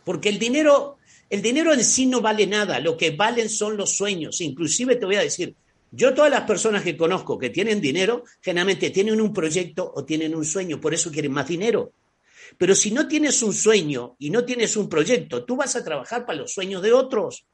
porque 0.03 0.29
el 0.29 0.39
dinero, 0.39 0.97
el 1.29 1.41
dinero 1.41 1.73
en 1.73 1.83
sí 1.83 2.07
no 2.07 2.21
vale 2.21 2.47
nada, 2.47 2.79
lo 2.79 2.97
que 2.97 3.11
valen 3.11 3.49
son 3.49 3.77
los 3.77 3.91
sueños. 3.91 4.41
Inclusive 4.41 4.95
te 4.95 5.05
voy 5.05 5.15
a 5.15 5.21
decir, 5.21 5.55
yo 5.91 6.13
todas 6.13 6.31
las 6.31 6.41
personas 6.41 6.83
que 6.83 6.97
conozco 6.97 7.37
que 7.37 7.51
tienen 7.51 7.79
dinero, 7.79 8.23
generalmente 8.41 8.89
tienen 8.89 9.21
un 9.21 9.31
proyecto 9.31 9.91
o 9.95 10.03
tienen 10.03 10.35
un 10.35 10.45
sueño, 10.45 10.81
por 10.81 10.93
eso 10.93 11.11
quieren 11.11 11.31
más 11.31 11.47
dinero. 11.47 11.93
Pero 12.57 12.75
si 12.75 12.91
no 12.91 13.07
tienes 13.07 13.41
un 13.41 13.53
sueño 13.53 14.15
y 14.19 14.29
no 14.29 14.43
tienes 14.43 14.75
un 14.77 14.89
proyecto, 14.89 15.45
tú 15.45 15.55
vas 15.55 15.75
a 15.75 15.83
trabajar 15.83 16.25
para 16.25 16.39
los 16.39 16.53
sueños 16.53 16.81
de 16.81 16.93
otros. 16.93 17.45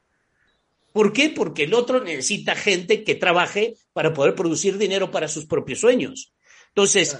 ¿Por 0.92 1.12
qué? 1.12 1.30
Porque 1.30 1.64
el 1.64 1.74
otro 1.74 2.02
necesita 2.02 2.54
gente 2.54 3.02
que 3.02 3.14
trabaje 3.14 3.76
para 3.92 4.12
poder 4.12 4.34
producir 4.34 4.78
dinero 4.78 5.10
para 5.10 5.28
sus 5.28 5.46
propios 5.46 5.80
sueños. 5.80 6.34
Entonces, 6.68 7.18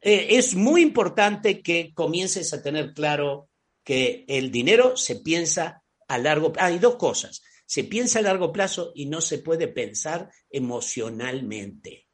eh, 0.00 0.28
es 0.30 0.54
muy 0.54 0.82
importante 0.82 1.60
que 1.60 1.92
comiences 1.94 2.52
a 2.52 2.62
tener 2.62 2.94
claro 2.94 3.48
que 3.82 4.24
el 4.28 4.50
dinero 4.50 4.96
se 4.96 5.16
piensa 5.16 5.82
a 6.06 6.18
largo 6.18 6.52
plazo. 6.52 6.66
hay 6.66 6.78
dos 6.78 6.96
cosas. 6.96 7.42
Se 7.66 7.84
piensa 7.84 8.20
a 8.20 8.22
largo 8.22 8.52
plazo 8.52 8.92
y 8.94 9.06
no 9.06 9.20
se 9.20 9.38
puede 9.38 9.68
pensar 9.68 10.30
emocionalmente. 10.50 12.06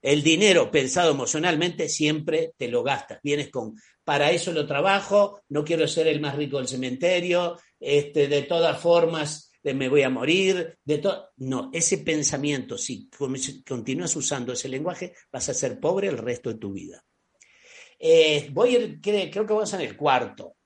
El 0.00 0.22
dinero 0.22 0.70
pensado 0.70 1.12
emocionalmente 1.12 1.88
siempre 1.88 2.52
te 2.56 2.68
lo 2.68 2.82
gastas. 2.82 3.20
Vienes 3.22 3.50
con, 3.50 3.74
para 4.04 4.30
eso 4.30 4.52
lo 4.52 4.66
trabajo, 4.66 5.40
no 5.48 5.64
quiero 5.64 5.88
ser 5.88 6.08
el 6.08 6.20
más 6.20 6.36
rico 6.36 6.58
del 6.58 6.68
cementerio, 6.68 7.58
este, 7.80 8.28
de 8.28 8.42
todas 8.42 8.78
formas 8.80 9.50
de 9.64 9.74
me 9.74 9.88
voy 9.88 10.02
a 10.02 10.10
morir, 10.10 10.78
de 10.84 10.98
todo. 10.98 11.30
No, 11.38 11.70
ese 11.72 11.98
pensamiento, 11.98 12.78
si 12.78 13.08
con- 13.08 13.34
continúas 13.66 14.14
usando 14.14 14.52
ese 14.52 14.68
lenguaje, 14.68 15.14
vas 15.32 15.48
a 15.48 15.54
ser 15.54 15.80
pobre 15.80 16.06
el 16.08 16.18
resto 16.18 16.50
de 16.50 16.58
tu 16.58 16.72
vida. 16.72 17.04
Eh, 17.98 18.50
voy 18.52 18.76
a 18.76 18.78
ir, 18.78 19.00
cre- 19.00 19.30
creo 19.32 19.46
que 19.46 19.52
vamos 19.54 19.72
en 19.74 19.80
el 19.80 19.96
cuarto. 19.96 20.56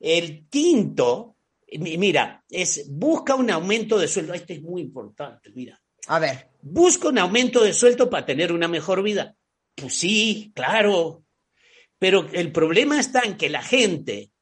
El 0.00 0.48
quinto, 0.48 1.36
mi- 1.78 1.98
mira, 1.98 2.42
es 2.48 2.86
busca 2.90 3.34
un 3.34 3.50
aumento 3.50 3.98
de 3.98 4.08
sueldo. 4.08 4.34
Este 4.34 4.54
es 4.54 4.62
muy 4.62 4.80
importante, 4.82 5.50
mira. 5.54 5.80
A 6.08 6.18
ver, 6.18 6.48
¿Busca 6.68 7.08
un 7.10 7.18
aumento 7.18 7.62
de 7.62 7.72
sueldo 7.72 8.10
para 8.10 8.26
tener 8.26 8.50
una 8.50 8.66
mejor 8.66 9.00
vida? 9.00 9.36
Pues 9.76 9.94
sí, 9.94 10.50
claro. 10.52 11.22
Pero 11.96 12.26
el 12.32 12.50
problema 12.50 12.98
está 12.98 13.20
en 13.20 13.36
que 13.36 13.48
la 13.48 13.62
gente 13.62 14.32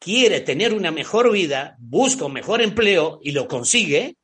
quiere 0.00 0.40
tener 0.40 0.74
una 0.74 0.90
mejor 0.90 1.30
vida, 1.30 1.76
busca 1.78 2.24
un 2.24 2.32
mejor 2.32 2.60
empleo 2.62 3.20
y 3.22 3.30
lo 3.30 3.46
consigue, 3.46 4.16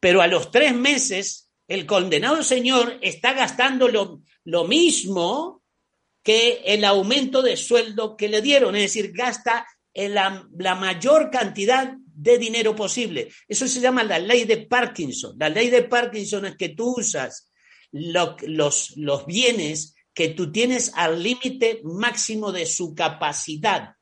pero 0.00 0.20
a 0.22 0.26
los 0.26 0.50
tres 0.50 0.74
meses 0.74 1.50
el 1.68 1.86
condenado 1.86 2.42
señor 2.42 2.98
está 3.02 3.32
gastando 3.34 3.86
lo, 3.88 4.22
lo 4.44 4.64
mismo 4.64 5.62
que 6.22 6.62
el 6.64 6.84
aumento 6.84 7.42
de 7.42 7.56
sueldo 7.56 8.16
que 8.16 8.28
le 8.28 8.40
dieron, 8.40 8.74
es 8.74 8.82
decir, 8.82 9.12
gasta 9.12 9.66
la, 9.94 10.48
mayor 10.74 11.30
cantidad 11.30 11.94
de 12.16 12.38
dinero 12.38 12.74
posible. 12.74 13.28
Eso 13.46 13.68
se 13.68 13.80
llama 13.80 14.02
la 14.04 14.18
ley 14.18 14.44
de 14.44 14.66
Parkinson. 14.66 15.36
La 15.38 15.48
ley 15.50 15.68
de 15.68 15.82
Parkinson 15.82 16.46
es 16.46 16.56
que 16.56 16.70
tú 16.70 16.94
usas 16.98 17.50
lo- 17.92 18.36
los, 18.46 18.96
los 18.96 19.26
bienes 19.26 19.94
que 20.14 20.28
tú 20.30 20.50
tienes 20.50 20.92
al 20.94 21.22
límite 21.22 21.80
máximo 21.84 22.52
de 22.52 22.66
su 22.66 22.94
capacidad. 22.94 23.94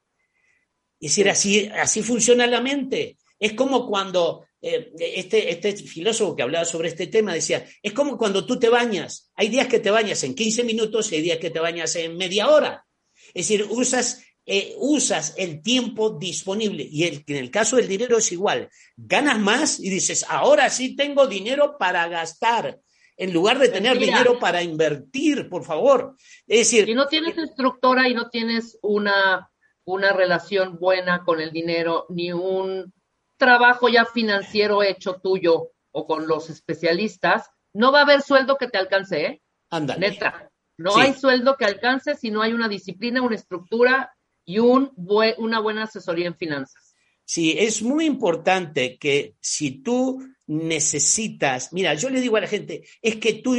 Es 1.02 1.10
decir, 1.10 1.28
así, 1.28 1.66
así 1.74 2.02
funciona 2.02 2.46
la 2.46 2.60
mente. 2.60 3.18
Es 3.38 3.54
como 3.54 3.86
cuando 3.88 4.46
eh, 4.60 4.92
este, 4.98 5.50
este 5.50 5.74
filósofo 5.76 6.36
que 6.36 6.42
hablaba 6.44 6.64
sobre 6.64 6.88
este 6.88 7.08
tema 7.08 7.34
decía, 7.34 7.66
es 7.82 7.92
como 7.92 8.16
cuando 8.16 8.46
tú 8.46 8.58
te 8.58 8.68
bañas. 8.68 9.30
Hay 9.34 9.48
días 9.48 9.66
que 9.66 9.80
te 9.80 9.90
bañas 9.90 10.22
en 10.22 10.34
15 10.36 10.62
minutos 10.62 11.10
y 11.10 11.16
hay 11.16 11.22
días 11.22 11.38
que 11.38 11.50
te 11.50 11.58
bañas 11.58 11.96
en 11.96 12.16
media 12.16 12.48
hora. 12.48 12.86
Es 13.34 13.48
decir, 13.48 13.66
usas, 13.68 14.22
eh, 14.46 14.74
usas 14.78 15.34
el 15.36 15.60
tiempo 15.60 16.10
disponible. 16.10 16.86
Y 16.88 17.02
el- 17.04 17.24
en 17.26 17.36
el 17.36 17.50
caso 17.50 17.74
del 17.76 17.88
dinero 17.88 18.18
es 18.18 18.30
igual. 18.30 18.68
Ganas 18.96 19.40
más 19.40 19.80
y 19.80 19.90
dices, 19.90 20.24
ahora 20.28 20.70
sí 20.70 20.94
tengo 20.94 21.26
dinero 21.26 21.76
para 21.78 22.06
gastar. 22.06 22.78
En 23.16 23.32
lugar 23.32 23.58
de 23.58 23.68
tener 23.68 23.98
Mira. 23.98 24.06
dinero 24.18 24.38
para 24.38 24.62
invertir, 24.62 25.48
por 25.48 25.64
favor. 25.64 26.14
Es 26.46 26.58
decir, 26.60 26.86
Si 26.86 26.94
no 26.94 27.06
tienes 27.08 27.36
instructora 27.36 28.08
y 28.08 28.14
no 28.14 28.30
tienes 28.30 28.78
una, 28.82 29.50
una 29.84 30.12
relación 30.12 30.78
buena 30.78 31.24
con 31.24 31.40
el 31.40 31.50
dinero, 31.52 32.06
ni 32.08 32.32
un 32.32 32.92
trabajo 33.36 33.88
ya 33.88 34.04
financiero 34.04 34.82
hecho 34.82 35.20
tuyo 35.22 35.70
o 35.90 36.06
con 36.06 36.26
los 36.28 36.48
especialistas, 36.50 37.50
no 37.74 37.90
va 37.92 38.00
a 38.00 38.02
haber 38.02 38.22
sueldo 38.22 38.56
que 38.56 38.68
te 38.68 38.78
alcance, 38.78 39.24
¿eh? 39.24 39.42
ándale. 39.70 40.10
Neta. 40.10 40.48
No 40.78 40.92
Sí. 40.92 41.00
hay 41.00 41.14
sueldo 41.14 41.56
que 41.56 41.64
alcance 41.64 42.14
si 42.14 42.30
no 42.30 42.42
hay 42.42 42.52
una 42.52 42.68
disciplina, 42.68 43.22
una 43.22 43.34
estructura 43.36 44.12
y 44.44 44.58
un 44.58 44.90
bue- 44.96 45.34
una 45.38 45.60
buena 45.60 45.84
asesoría 45.84 46.26
en 46.26 46.36
finanzas. 46.36 46.94
Sí, 47.24 47.54
es 47.58 47.82
muy 47.82 48.04
importante 48.06 48.98
que 48.98 49.36
si 49.40 49.82
tú 49.82 50.22
necesitas, 50.46 51.72
mira, 51.72 51.94
yo 51.94 52.10
le 52.10 52.20
digo 52.20 52.36
a 52.36 52.40
la 52.40 52.46
gente, 52.48 52.84
es 53.00 53.16
que 53.16 53.34
tú, 53.34 53.56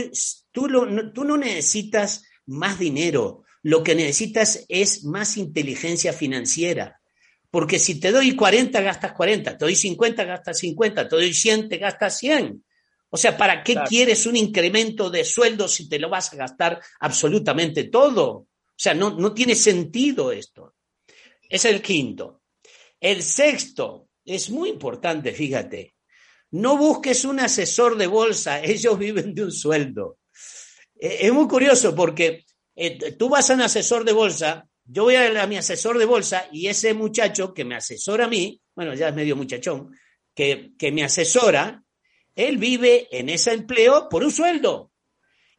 tú, 0.52 0.68
tú 1.14 1.24
no 1.24 1.38
necesitas 1.38 2.26
más 2.46 2.78
dinero, 2.80 3.44
lo 3.64 3.82
que 3.82 3.96
necesitas 3.96 4.66
es 4.68 5.06
más 5.06 5.38
inteligencia 5.38 6.14
financiera. 6.14 7.02
Porque 7.50 7.80
si 7.80 8.00
te 8.00 8.12
doy 8.12 8.36
40, 8.36 8.82
gastas 8.82 9.14
40, 9.14 9.58
te 9.58 9.66
doy 9.66 9.76
50, 9.76 10.24
gastas 10.26 10.60
50, 10.60 11.08
te 11.08 11.16
doy 11.16 11.34
100, 11.34 11.70
te 11.70 11.78
gastas 11.78 12.18
100. 12.18 12.64
O 13.10 13.18
sea, 13.18 13.38
¿para 13.38 13.64
qué 13.64 13.76
quieres 13.88 14.26
un 14.26 14.36
incremento 14.36 15.10
de 15.10 15.24
sueldo 15.24 15.68
si 15.68 15.88
te 15.88 16.00
lo 16.00 16.10
vas 16.10 16.34
a 16.34 16.36
gastar 16.36 16.82
absolutamente 17.00 17.86
todo? 17.86 18.30
O 18.32 18.48
sea, 18.76 18.94
no, 18.94 19.12
no 19.12 19.34
tiene 19.34 19.56
sentido 19.56 20.32
esto. 20.32 20.76
Es 21.48 21.66
el 21.66 21.82
quinto. 21.82 22.42
El 23.00 23.22
sexto 23.22 24.10
es 24.26 24.50
muy 24.50 24.70
importante, 24.70 25.32
fíjate. 25.32 25.94
No 26.52 26.76
busques 26.76 27.24
un 27.24 27.40
asesor 27.40 27.98
de 27.98 28.08
bolsa, 28.08 28.60
ellos 28.64 28.98
viven 28.98 29.34
de 29.36 29.44
un 29.44 29.52
sueldo. 29.52 30.18
Eh, 31.00 31.20
es 31.22 31.32
muy 31.32 31.48
curioso 31.48 31.96
porque 31.96 32.46
eh, 32.76 33.14
tú 33.14 33.30
vas 33.30 33.50
a 33.50 33.54
un 33.54 33.62
asesor 33.62 34.04
de 34.04 34.14
bolsa, 34.14 34.68
yo 34.86 35.04
voy 35.04 35.16
a, 35.16 35.48
mi 35.48 35.58
asesor 35.58 35.98
de 35.98 36.06
bolsa 36.06 36.48
y 36.52 36.68
ese 36.68 36.94
muchacho 36.94 37.54
que 37.54 37.64
me 37.64 37.76
asesora 37.76 38.26
a 38.26 38.30
mí, 38.30 38.62
bueno, 38.76 38.94
ya 38.94 39.10
es 39.10 39.16
medio 39.16 39.36
muchachón, 39.36 39.96
que, 40.36 40.72
que 40.78 40.92
me 40.92 41.04
asesora, 41.04 41.84
él 42.36 42.58
vive 42.58 43.08
en 43.12 43.30
ese 43.30 43.54
empleo 43.54 44.10
por 44.10 44.24
un 44.24 44.32
sueldo 44.32 44.92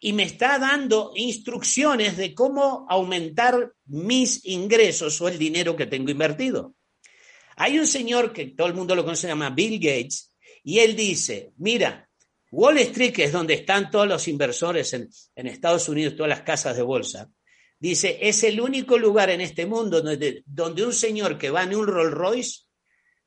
y 0.01 0.13
me 0.13 0.25
está 0.25 0.59
dando 0.59 1.13
instrucciones 1.15 2.17
de 2.17 2.35
cómo 2.35 2.87
aumentar 2.91 3.73
mis 3.87 4.45
ingresos 4.45 5.21
o 5.21 5.29
el 5.29 5.39
dinero 5.39 5.77
que 5.77 5.87
tengo 5.87 6.11
invertido. 6.11 6.75
Hay 7.57 7.79
un 7.79 7.87
señor 7.87 8.33
que 8.33 8.47
todo 8.47 8.67
el 8.67 8.75
mundo 8.75 8.95
lo 8.95 9.05
conoce, 9.05 9.23
se 9.23 9.29
llama 9.29 9.51
Bill 9.51 9.79
Gates, 9.79 10.35
y 10.63 10.81
él 10.81 10.97
dice, 10.97 11.53
mira, 11.57 12.09
Wall 12.55 12.79
Street, 12.79 13.13
que 13.13 13.25
es 13.25 13.33
donde 13.33 13.55
están 13.55 13.91
todos 13.91 14.07
los 14.07 14.29
inversores 14.29 14.93
en, 14.95 15.11
Estados 15.35 15.89
Unidos, 15.89 16.15
todas 16.15 16.29
las 16.29 16.43
casas 16.43 16.77
de 16.77 16.83
bolsa, 16.83 17.29
dice, 17.81 18.19
es 18.21 18.45
el 18.45 18.61
único 18.61 18.97
lugar 18.97 19.29
en 19.31 19.41
este 19.41 19.67
mundo 19.67 20.01
donde, 20.01 20.45
un 20.47 20.93
señor 20.93 21.37
que 21.37 21.51
va 21.51 21.65
en 21.65 21.75
un 21.75 21.89
Rolls 21.89 22.15
Royce 22.15 22.61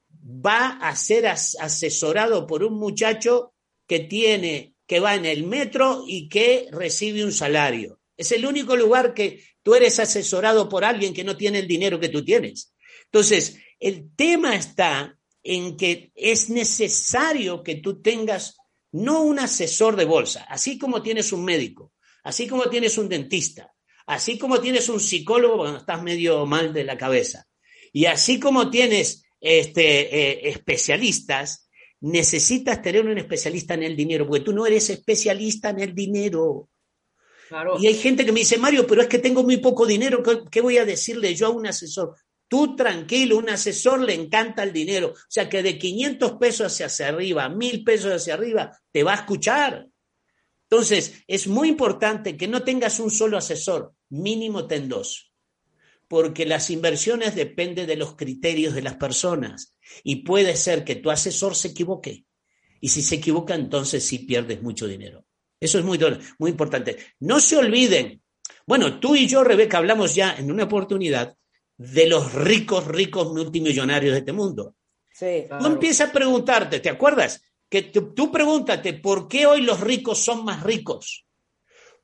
va 0.09 0.77
a 0.77 0.95
ser 0.95 1.27
asesorado 1.27 2.47
por 2.47 2.63
un 2.63 2.79
muchacho 2.79 3.53
que 3.85 3.99
tiene, 3.99 4.75
que 4.85 5.01
va 5.01 5.15
en 5.15 5.25
el 5.25 5.43
metro 5.43 6.05
y 6.07 6.29
que 6.29 6.69
recibe 6.71 7.25
un 7.25 7.33
salario. 7.33 7.99
Es 8.15 8.31
el 8.31 8.45
único 8.45 8.77
lugar 8.77 9.13
que 9.13 9.43
tú 9.61 9.75
eres 9.75 9.99
asesorado 9.99 10.69
por 10.69 10.85
alguien 10.85 11.13
que 11.13 11.25
no 11.25 11.35
tiene 11.35 11.59
el 11.59 11.67
dinero 11.67 11.99
que 11.99 12.09
tú 12.09 12.23
tienes. 12.23 12.73
Entonces, 13.03 13.57
el 13.77 14.09
tema 14.15 14.55
está 14.55 15.19
en 15.43 15.75
que 15.75 16.11
es 16.15 16.49
necesario 16.49 17.61
que 17.61 17.75
tú 17.75 18.01
tengas 18.01 18.57
no 18.91 19.21
un 19.21 19.39
asesor 19.39 19.95
de 19.95 20.05
bolsa, 20.05 20.45
así 20.49 20.77
como 20.77 21.01
tienes 21.01 21.31
un 21.31 21.43
médico, 21.43 21.93
así 22.23 22.47
como 22.47 22.69
tienes 22.69 22.97
un 22.97 23.09
dentista, 23.09 23.73
así 24.05 24.37
como 24.37 24.59
tienes 24.59 24.89
un 24.89 24.99
psicólogo 24.99 25.57
cuando 25.57 25.79
estás 25.79 26.01
medio 26.01 26.45
mal 26.45 26.73
de 26.73 26.83
la 26.83 26.97
cabeza, 26.97 27.47
y 27.93 28.05
así 28.05 28.39
como 28.39 28.69
tienes 28.69 29.23
este, 29.39 30.15
eh, 30.15 30.49
especialistas, 30.49 31.69
necesitas 32.01 32.81
tener 32.81 33.05
un 33.05 33.17
especialista 33.17 33.73
en 33.73 33.83
el 33.83 33.95
dinero, 33.95 34.27
porque 34.27 34.43
tú 34.43 34.53
no 34.53 34.65
eres 34.65 34.89
especialista 34.89 35.69
en 35.69 35.79
el 35.79 35.95
dinero. 35.95 36.69
Y 37.79 37.87
hay 37.87 37.95
gente 37.95 38.25
que 38.25 38.31
me 38.31 38.41
dice, 38.41 38.57
Mario, 38.57 38.85
pero 38.85 39.01
es 39.01 39.07
que 39.07 39.19
tengo 39.19 39.43
muy 39.43 39.57
poco 39.57 39.85
dinero, 39.85 40.21
¿qué 40.51 40.61
voy 40.61 40.77
a 40.77 40.85
decirle 40.85 41.33
yo 41.33 41.47
a 41.47 41.51
un 41.51 41.65
asesor? 41.65 42.15
Tú 42.47 42.75
tranquilo, 42.75 43.37
un 43.37 43.49
asesor 43.49 44.01
le 44.01 44.13
encanta 44.13 44.63
el 44.63 44.71
dinero. 44.71 45.09
O 45.09 45.25
sea 45.27 45.49
que 45.49 45.61
de 45.61 45.77
500 45.77 46.33
pesos 46.33 46.81
hacia, 46.81 47.07
arriba, 47.09 47.49
1000 47.49 47.83
pesos 47.83 48.13
hacia 48.13 48.35
arriba, 48.35 48.77
te 48.91 49.03
va 49.03 49.13
a 49.13 49.17
escuchar. 49.17 49.87
Entonces, 50.69 51.23
es 51.27 51.47
muy 51.47 51.69
importante 51.69 52.37
que 52.37 52.47
no 52.47 52.63
tengas 52.63 52.99
un 52.99 53.11
solo 53.11 53.37
asesor, 53.37 53.93
mínimo 54.09 54.67
ten 54.67 54.87
dos. 54.87 55.33
Porque 56.07 56.45
las 56.45 56.69
inversiones 56.69 57.35
dependen 57.35 57.87
de 57.87 57.97
los 57.97 58.15
criterios 58.15 58.73
de 58.73 58.81
las 58.81 58.95
personas. 58.95 59.75
Y 60.03 60.17
puede 60.17 60.55
ser 60.55 60.85
que 60.85 60.95
tu 60.95 61.11
asesor 61.11 61.55
se 61.55 61.69
equivoque. 61.69 62.25
Y 62.79 62.89
si 62.89 63.01
se 63.01 63.15
equivoca, 63.15 63.55
entonces 63.55 64.05
sí 64.05 64.19
pierdes 64.19 64.61
mucho 64.61 64.87
dinero. 64.87 65.25
Eso 65.59 65.79
es 65.79 65.85
muy, 65.85 65.99
muy 66.39 66.51
importante. 66.51 66.97
No 67.19 67.39
se 67.41 67.57
olviden. 67.57 68.21
Bueno, 68.65 68.99
tú 68.99 69.15
y 69.15 69.27
yo, 69.27 69.43
Rebeca, 69.43 69.79
hablamos 69.79 70.15
ya 70.15 70.35
en 70.35 70.51
una 70.51 70.65
oportunidad 70.65 71.35
de 71.77 72.07
los 72.07 72.33
ricos, 72.33 72.85
ricos 72.87 73.31
multimillonarios 73.31 74.13
de 74.13 74.19
este 74.19 74.33
mundo. 74.33 74.75
Sí, 75.13 75.45
Tú 75.59 75.65
empiezas 75.65 76.09
a 76.09 76.13
preguntarte, 76.13 76.79
¿te 76.79 76.89
acuerdas? 76.89 77.41
Que 77.69 77.83
tú 77.83 78.31
pregúntate, 78.31 78.93
¿por 78.93 79.27
qué 79.27 79.45
hoy 79.45 79.61
los 79.61 79.79
ricos 79.79 80.19
son 80.19 80.45
más 80.45 80.63
ricos? 80.63 81.25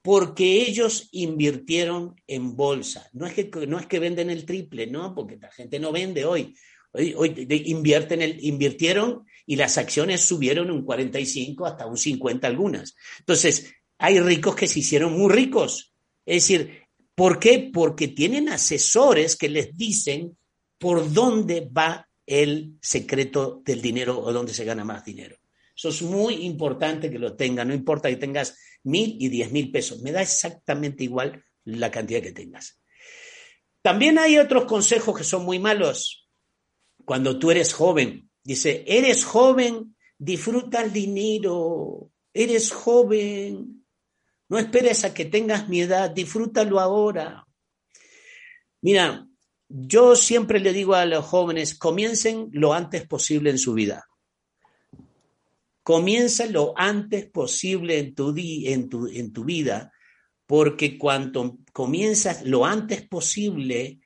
Porque 0.01 0.61
ellos 0.63 1.09
invirtieron 1.11 2.15
en 2.27 2.55
bolsa. 2.55 3.09
No 3.13 3.25
es 3.25 3.33
que, 3.33 3.49
no 3.67 3.79
es 3.79 3.85
que 3.85 3.99
venden 3.99 4.29
el 4.29 4.45
triple, 4.45 4.87
no, 4.87 5.15
porque 5.15 5.37
la 5.37 5.51
gente 5.51 5.79
no 5.79 5.91
vende 5.91 6.25
hoy. 6.25 6.55
Hoy, 6.91 7.13
hoy 7.15 7.47
invierten 7.65 8.21
el, 8.21 8.43
invirtieron 8.43 9.25
y 9.45 9.55
las 9.55 9.77
acciones 9.77 10.21
subieron 10.21 10.69
un 10.69 10.83
45 10.83 11.65
hasta 11.65 11.85
un 11.85 11.97
50 11.97 12.47
algunas. 12.47 12.95
Entonces, 13.19 13.73
hay 13.97 14.19
ricos 14.19 14.55
que 14.55 14.67
se 14.67 14.79
hicieron 14.79 15.13
muy 15.13 15.31
ricos. 15.31 15.93
Es 16.25 16.43
decir, 16.43 16.82
¿Por 17.15 17.39
qué? 17.39 17.69
Porque 17.73 18.07
tienen 18.07 18.49
asesores 18.49 19.35
que 19.35 19.49
les 19.49 19.75
dicen 19.77 20.37
por 20.79 21.11
dónde 21.13 21.69
va 21.75 22.09
el 22.25 22.77
secreto 22.81 23.61
del 23.65 23.81
dinero 23.81 24.19
o 24.19 24.33
dónde 24.33 24.53
se 24.53 24.65
gana 24.65 24.83
más 24.83 25.05
dinero. 25.05 25.37
Eso 25.75 25.89
es 25.89 26.01
muy 26.01 26.45
importante 26.45 27.09
que 27.09 27.19
lo 27.19 27.35
tengan, 27.35 27.67
no 27.67 27.73
importa 27.73 28.09
que 28.09 28.15
tengas 28.15 28.57
mil 28.83 29.17
y 29.19 29.29
diez 29.29 29.51
mil 29.51 29.71
pesos, 29.71 30.01
me 30.01 30.11
da 30.11 30.21
exactamente 30.21 31.03
igual 31.03 31.43
la 31.65 31.89
cantidad 31.89 32.21
que 32.21 32.31
tengas. 32.31 32.79
También 33.81 34.17
hay 34.17 34.37
otros 34.37 34.65
consejos 34.65 35.17
que 35.17 35.23
son 35.23 35.43
muy 35.45 35.59
malos. 35.59 36.29
Cuando 37.05 37.37
tú 37.37 37.51
eres 37.51 37.73
joven, 37.73 38.29
dice, 38.43 38.83
eres 38.87 39.25
joven, 39.25 39.95
disfruta 40.17 40.81
el 40.81 40.93
dinero, 40.93 42.11
eres 42.33 42.71
joven, 42.71 43.82
no 44.53 44.59
esperes 44.59 45.03
a 45.03 45.15
que 45.15 45.25
tengas 45.25 45.67
mi 45.67 45.81
edad, 45.81 46.11
disfrútalo 46.11 46.79
ahora. 46.79 47.47
Mira, 48.81 49.27
yo 49.67 50.15
siempre 50.15 50.59
le 50.59 50.73
digo 50.73 50.93
a 50.93 51.07
los 51.07 51.25
jóvenes, 51.25 51.73
comiencen 51.73 52.49
lo 52.51 52.71
antes 52.71 53.07
posible 53.07 53.49
en 53.49 53.57
su 53.57 53.73
vida. 53.73 54.07
Comienza 55.81 56.45
lo 56.45 56.75
antes 56.77 57.25
posible 57.25 57.97
en 57.97 58.13
tu, 58.13 58.35
en 58.37 58.89
tu, 58.89 59.07
en 59.07 59.33
tu 59.33 59.43
vida, 59.43 59.91
porque 60.45 60.99
cuando 60.99 61.57
comienzas 61.71 62.45
lo 62.45 62.63
antes 62.63 63.01
posible, 63.07 64.01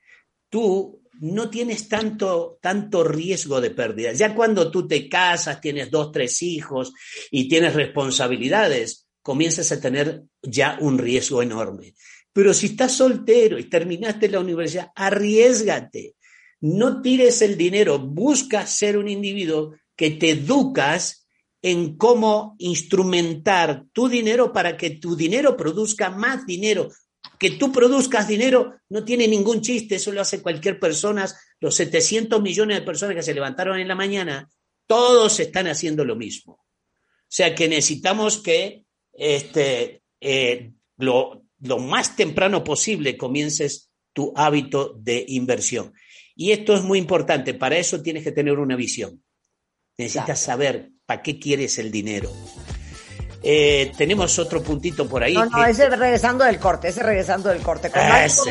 tú 0.48 1.02
no 1.20 1.50
tienes 1.50 1.90
tanto, 1.90 2.58
tanto 2.62 3.04
riesgo 3.04 3.60
de 3.60 3.72
pérdida. 3.72 4.14
Ya 4.14 4.34
cuando 4.34 4.70
tú 4.70 4.88
te 4.88 5.10
casas, 5.10 5.60
tienes 5.60 5.90
dos, 5.90 6.10
tres 6.10 6.40
hijos 6.40 6.94
y 7.30 7.50
tienes 7.50 7.74
responsabilidades, 7.74 9.07
comienzas 9.28 9.70
a 9.72 9.78
tener 9.78 10.22
ya 10.40 10.78
un 10.80 10.96
riesgo 10.96 11.42
enorme. 11.42 11.92
Pero 12.32 12.54
si 12.54 12.68
estás 12.68 12.92
soltero 12.92 13.58
y 13.58 13.64
terminaste 13.64 14.30
la 14.30 14.40
universidad, 14.40 14.90
arriesgate. 14.94 16.14
No 16.62 17.02
tires 17.02 17.42
el 17.42 17.58
dinero, 17.58 17.98
busca 17.98 18.66
ser 18.66 18.96
un 18.96 19.06
individuo 19.06 19.74
que 19.94 20.12
te 20.12 20.30
educas 20.30 21.28
en 21.60 21.98
cómo 21.98 22.56
instrumentar 22.56 23.84
tu 23.92 24.08
dinero 24.08 24.50
para 24.50 24.78
que 24.78 24.92
tu 24.92 25.14
dinero 25.14 25.58
produzca 25.58 26.08
más 26.08 26.46
dinero. 26.46 26.88
Que 27.38 27.50
tú 27.50 27.70
produzcas 27.70 28.28
dinero 28.28 28.76
no 28.88 29.04
tiene 29.04 29.28
ningún 29.28 29.60
chiste, 29.60 29.96
eso 29.96 30.10
lo 30.10 30.22
hace 30.22 30.40
cualquier 30.40 30.80
persona. 30.80 31.28
Los 31.60 31.74
700 31.74 32.40
millones 32.40 32.78
de 32.78 32.86
personas 32.86 33.14
que 33.14 33.22
se 33.22 33.34
levantaron 33.34 33.78
en 33.78 33.88
la 33.88 33.94
mañana, 33.94 34.48
todos 34.86 35.38
están 35.38 35.66
haciendo 35.66 36.06
lo 36.06 36.16
mismo. 36.16 36.54
O 36.54 37.30
sea 37.30 37.54
que 37.54 37.68
necesitamos 37.68 38.38
que 38.38 38.86
este, 39.18 40.02
eh, 40.20 40.72
lo, 40.96 41.42
lo 41.60 41.78
más 41.78 42.16
temprano 42.16 42.64
posible 42.64 43.16
comiences 43.16 43.90
tu 44.12 44.32
hábito 44.34 44.94
de 44.98 45.24
inversión. 45.28 45.92
Y 46.34 46.52
esto 46.52 46.74
es 46.74 46.82
muy 46.82 46.98
importante, 46.98 47.52
para 47.52 47.76
eso 47.76 48.00
tienes 48.00 48.22
que 48.22 48.32
tener 48.32 48.58
una 48.58 48.76
visión. 48.76 49.22
Necesitas 49.98 50.38
saber 50.38 50.90
para 51.04 51.20
qué 51.22 51.38
quieres 51.38 51.78
el 51.78 51.90
dinero. 51.90 52.30
Eh, 53.42 53.92
tenemos 53.96 54.38
otro 54.38 54.62
puntito 54.62 55.08
por 55.08 55.22
ahí. 55.22 55.34
No, 55.34 55.46
no, 55.46 55.64
ese 55.64 55.88
regresando 55.88 56.44
del 56.44 56.58
corte, 56.58 56.88
ese 56.88 57.02
regresando 57.02 57.48
del 57.48 57.62
corte. 57.62 57.90
Con 57.90 58.02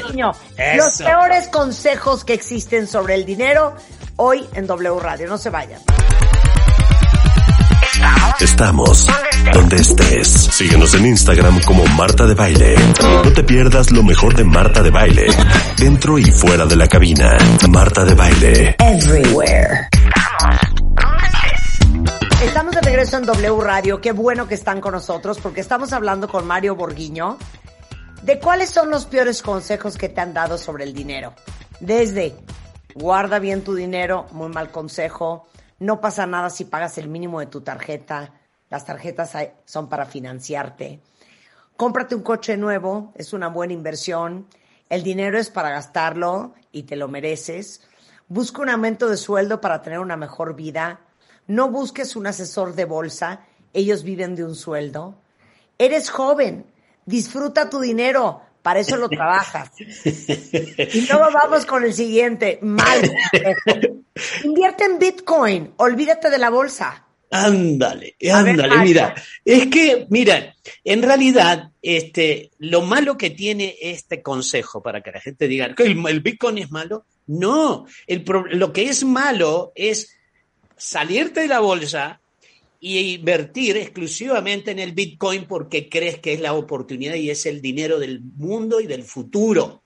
niño, 0.10 0.32
los 0.75 0.97
peores 0.97 1.47
consejos 1.49 2.23
que 2.23 2.34
existen 2.34 2.88
sobre 2.88 3.15
el 3.15 3.25
dinero 3.25 3.75
hoy 4.17 4.45
en 4.53 4.67
W 4.67 4.99
Radio. 4.99 5.27
No 5.27 5.38
se 5.38 5.49
vayan. 5.49 5.82
Estamos 8.39 9.07
donde 9.53 9.77
estés. 9.77 10.27
Síguenos 10.27 10.93
en 10.93 11.05
Instagram 11.07 11.62
como 11.63 11.86
Marta 11.86 12.25
de 12.25 12.36
Baile. 12.36 12.75
No 13.01 13.31
te 13.31 13.43
pierdas 13.43 13.91
lo 13.91 14.03
mejor 14.03 14.36
de 14.36 14.43
Marta 14.43 14.81
de 14.83 14.89
Baile. 14.89 15.27
Dentro 15.77 16.17
y 16.17 16.25
fuera 16.25 16.65
de 16.65 16.75
la 16.75 16.88
cabina. 16.88 17.38
Marta 17.69 18.03
de 18.05 18.13
Baile. 18.13 18.75
Everywhere. 18.79 19.89
Estamos 22.43 22.75
de 22.75 22.81
regreso 22.81 23.17
en 23.17 23.25
W 23.25 23.62
Radio. 23.62 23.99
Qué 24.01 24.12
bueno 24.12 24.47
que 24.47 24.55
están 24.55 24.81
con 24.81 24.93
nosotros 24.93 25.39
porque 25.41 25.62
estamos 25.62 25.93
hablando 25.93 26.27
con 26.27 26.45
Mario 26.45 26.75
Borguiño 26.75 27.38
de 28.21 28.39
cuáles 28.39 28.69
son 28.69 28.89
los 28.89 29.05
peores 29.05 29.41
consejos 29.41 29.97
que 29.97 30.10
te 30.10 30.21
han 30.21 30.33
dado 30.33 30.57
sobre 30.57 30.83
el 30.83 30.93
dinero. 30.93 31.33
Desde 31.79 32.36
guarda 32.93 33.39
bien 33.39 33.63
tu 33.63 33.75
dinero, 33.75 34.27
muy 34.31 34.49
mal 34.49 34.71
consejo, 34.71 35.47
no 35.79 36.01
pasa 36.01 36.25
nada 36.25 36.49
si 36.49 36.65
pagas 36.65 36.97
el 36.97 37.07
mínimo 37.07 37.39
de 37.39 37.47
tu 37.47 37.61
tarjeta, 37.61 38.33
las 38.69 38.85
tarjetas 38.85 39.33
son 39.65 39.89
para 39.89 40.05
financiarte. 40.05 41.01
Cómprate 41.75 42.15
un 42.15 42.23
coche 42.23 42.57
nuevo, 42.57 43.13
es 43.15 43.33
una 43.33 43.47
buena 43.47 43.73
inversión, 43.73 44.47
el 44.89 45.03
dinero 45.03 45.37
es 45.37 45.49
para 45.49 45.69
gastarlo 45.69 46.53
y 46.71 46.83
te 46.83 46.95
lo 46.95 47.07
mereces. 47.07 47.81
Busca 48.27 48.61
un 48.61 48.69
aumento 48.69 49.09
de 49.09 49.17
sueldo 49.17 49.61
para 49.61 49.81
tener 49.81 49.99
una 49.99 50.17
mejor 50.17 50.55
vida 50.55 51.01
no 51.47 51.69
busques 51.69 52.17
un 52.17 52.27
asesor 52.27 52.75
de 52.75 52.83
bolsa, 52.83 53.45
ellos 53.71 54.03
viven 54.03 54.35
de 54.35 54.43
un 54.43 54.53
sueldo. 54.53 55.15
Eres 55.77 56.09
joven, 56.09 56.65
disfruta 57.05 57.69
tu 57.69 57.79
dinero, 57.79 58.41
para 58.67 58.82
eso 58.82 58.97
lo 58.97 59.08
trabajas. 59.08 59.71
Y 59.80 61.08
luego 61.08 61.30
vamos 61.34 61.65
con 61.65 61.86
el 61.86 61.93
siguiente, 61.93 62.60
mal. 62.62 62.99
Invierte 64.43 64.84
en 64.84 64.99
Bitcoin, 64.99 65.73
olvídate 65.77 66.30
de 66.30 66.38
la 66.38 66.49
bolsa. 66.49 67.06
Ándale, 67.32 68.17
ándale, 68.30 68.77
mira, 68.80 69.15
es 69.45 69.67
que, 69.67 70.06
mira, 70.10 70.53
en 70.84 71.01
realidad, 71.01 71.71
este, 71.82 72.51
lo 72.58 72.82
malo 72.82 73.17
que 73.17 73.30
tiene 73.30 73.77
este 73.80 74.21
consejo 74.21 74.84
para 74.84 74.99
que 74.99 75.13
la 75.13 75.21
gente 75.21 75.47
diga 75.47 75.73
que 75.73 75.84
el, 75.84 76.19
Bitcoin 76.19 76.58
es 76.58 76.69
malo, 76.69 77.06
no, 77.27 77.86
el, 78.06 78.25
lo 78.51 78.73
que 78.73 78.89
es 78.89 79.06
malo 79.06 79.71
es 79.75 80.13
salirte 80.75 81.39
de 81.39 81.47
la 81.47 81.62
bolsa 81.62 82.19
y 82.79 83.15
invertir 83.15 83.77
exclusivamente 83.77 84.71
en 84.71 84.79
el 84.79 84.91
Bitcoin 84.91 85.45
porque 85.45 85.89
crees 85.89 86.19
que 86.19 86.33
es 86.33 86.39
la 86.39 86.53
oportunidad 86.53 87.15
y 87.15 87.29
es 87.29 87.45
el 87.45 87.61
dinero 87.61 87.99
del 87.99 88.21
mundo 88.21 88.79
y 88.79 88.87
del 88.87 89.03
futuro. 89.03 89.83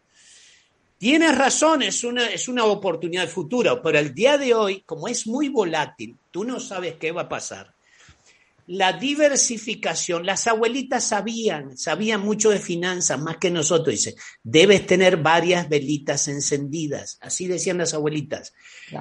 Tienes 0.97 1.36
razón, 1.36 1.82
es 1.82 2.04
una, 2.04 2.30
es 2.30 2.47
una 2.47 2.65
oportunidad 2.65 3.27
futura, 3.27 3.82
pero 3.82 3.97
el 3.97 4.13
día 4.13 4.38
de 4.38 4.54
hoy, 4.54 4.84
como 4.86 5.08
es 5.08 5.25
muy 5.25 5.49
volátil, 5.49 6.15
tú 6.30 6.43
no 6.43 6.60
sabes 6.60 6.95
qué 6.99 7.12
va 7.12 7.23
a 7.23 7.30
pasar. 7.30 7.73
La 8.67 8.93
diversificación, 8.93 10.25
las 10.25 10.45
abuelitas 10.45 11.04
sabían, 11.04 11.75
sabían 11.75 12.21
mucho 12.21 12.51
de 12.51 12.60
finanzas, 12.60 13.19
más 13.19 13.38
que 13.38 13.49
nosotros. 13.49 13.95
Dice, 13.95 14.15
debes 14.43 14.86
tener 14.86 15.17
varias 15.17 15.67
velitas 15.67 16.27
encendidas. 16.27 17.17
Así 17.19 17.47
decían 17.47 17.80
las 17.80 17.95
abuelitas. 17.95 18.54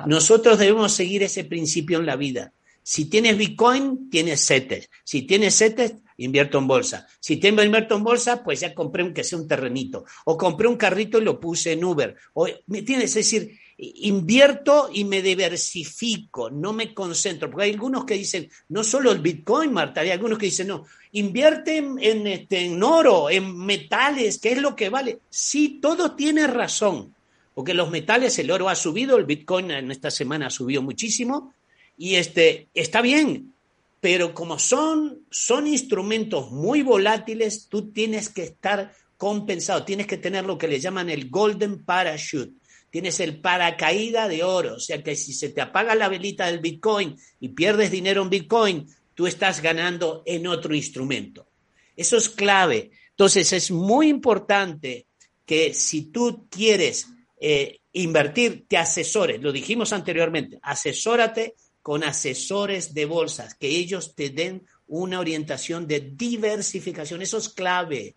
Nosotros 0.07 0.59
debemos 0.59 0.93
seguir 0.93 1.23
ese 1.23 1.45
principio 1.45 1.99
en 1.99 2.07
la 2.07 2.17
vida. 2.17 2.53
Si 2.91 3.05
tienes 3.05 3.39
Bitcoin, 3.39 4.11
tienes 4.11 4.45
CETES. 4.45 4.91
Si 5.05 5.23
tienes 5.23 5.57
CETES, 5.57 5.95
invierto 6.17 6.59
en 6.59 6.67
bolsa. 6.67 7.07
Si 7.21 7.37
tengo 7.37 7.63
invierto 7.63 7.95
en 7.95 8.03
bolsa, 8.03 8.43
pues 8.43 8.59
ya 8.59 8.75
compré 8.75 9.05
un 9.05 9.15
que 9.15 9.23
sea 9.23 9.39
un 9.39 9.47
terrenito. 9.47 10.05
O 10.25 10.37
compré 10.37 10.67
un 10.67 10.77
carrito 10.77 11.19
y 11.19 11.23
lo 11.23 11.39
puse 11.39 11.71
en 11.71 11.85
Uber. 11.85 12.17
O, 12.35 12.49
¿Me 12.67 12.83
tienes? 12.83 13.11
Es 13.11 13.31
decir, 13.31 13.57
invierto 13.79 14.91
y 14.93 15.05
me 15.05 15.23
diversifico, 15.23 16.51
no 16.51 16.73
me 16.73 16.93
concentro. 16.93 17.49
Porque 17.49 17.67
hay 17.67 17.75
algunos 17.75 18.05
que 18.05 18.15
dicen, 18.15 18.51
no 18.71 18.83
solo 18.83 19.13
el 19.13 19.21
Bitcoin, 19.21 19.73
Marta, 19.73 20.01
hay 20.01 20.11
algunos 20.11 20.37
que 20.37 20.47
dicen, 20.47 20.67
no, 20.67 20.85
invierte 21.13 21.77
en, 21.77 22.27
este, 22.27 22.65
en 22.65 22.83
oro, 22.83 23.31
en 23.31 23.57
metales, 23.57 24.39
¿qué 24.39 24.51
es 24.51 24.61
lo 24.61 24.75
que 24.75 24.89
vale? 24.89 25.21
Sí, 25.31 25.79
todo 25.81 26.17
tiene 26.17 26.49
razón. 26.49 27.15
Porque 27.55 27.73
los 27.73 27.89
metales, 27.89 28.37
el 28.41 28.51
oro 28.51 28.69
ha 28.69 28.75
subido, 28.75 29.17
el 29.17 29.27
Bitcoin 29.27 29.71
en 29.71 29.93
esta 29.93 30.11
semana 30.11 30.49
ha 30.49 30.51
subido 30.51 30.83
muchísimo, 30.83 31.55
y 32.01 32.15
este, 32.15 32.71
está 32.73 33.03
bien, 33.03 33.53
pero 34.01 34.33
como 34.33 34.59
son, 34.59 35.27
son 35.31 35.67
instrumentos 35.67 36.51
muy 36.51 36.81
volátiles, 36.81 37.69
tú 37.69 37.93
tienes 37.93 38.31
que 38.31 38.43
estar 38.43 38.95
compensado, 39.19 39.85
tienes 39.85 40.07
que 40.07 40.17
tener 40.17 40.47
lo 40.47 40.57
que 40.57 40.67
le 40.67 40.81
llaman 40.81 41.11
el 41.11 41.29
golden 41.29 41.85
parachute, 41.85 42.55
tienes 42.89 43.21
el 43.21 43.39
paracaída 43.43 44.29
de 44.29 44.43
oro, 44.43 44.77
o 44.77 44.81
sea 44.81 45.03
que 45.03 45.15
si 45.15 45.35
se 45.35 45.51
te 45.51 45.61
apaga 45.61 45.95
la 45.95 46.09
velita 46.09 46.47
del 46.47 46.61
Bitcoin 46.61 47.19
y 47.39 47.51
pierdes 47.51 47.91
dinero 47.91 48.23
en 48.23 48.31
Bitcoin, 48.31 48.89
tú 49.13 49.27
estás 49.27 49.61
ganando 49.61 50.23
en 50.25 50.47
otro 50.47 50.75
instrumento. 50.75 51.49
Eso 51.95 52.17
es 52.17 52.31
clave. 52.31 52.93
Entonces 53.11 53.53
es 53.53 53.71
muy 53.71 54.09
importante 54.09 55.07
que 55.45 55.75
si 55.75 56.07
tú 56.07 56.47
quieres 56.49 57.09
eh, 57.39 57.81
invertir, 57.93 58.65
te 58.67 58.79
asesores, 58.79 59.43
lo 59.43 59.53
dijimos 59.53 59.93
anteriormente, 59.93 60.59
asesórate 60.63 61.57
con 61.83 62.05
asesores 62.05 62.95
de 62.95 63.07
bolsas, 63.07 63.55
que 63.55 63.69
ellos 63.69 64.15
te 64.15 64.31
den 64.31 64.67
una 64.87 65.21
orientación 65.21 65.87
de 65.87 66.01
diversificación. 66.01 67.23
Eso 67.23 67.39
es 67.39 67.49
clave. 67.49 68.17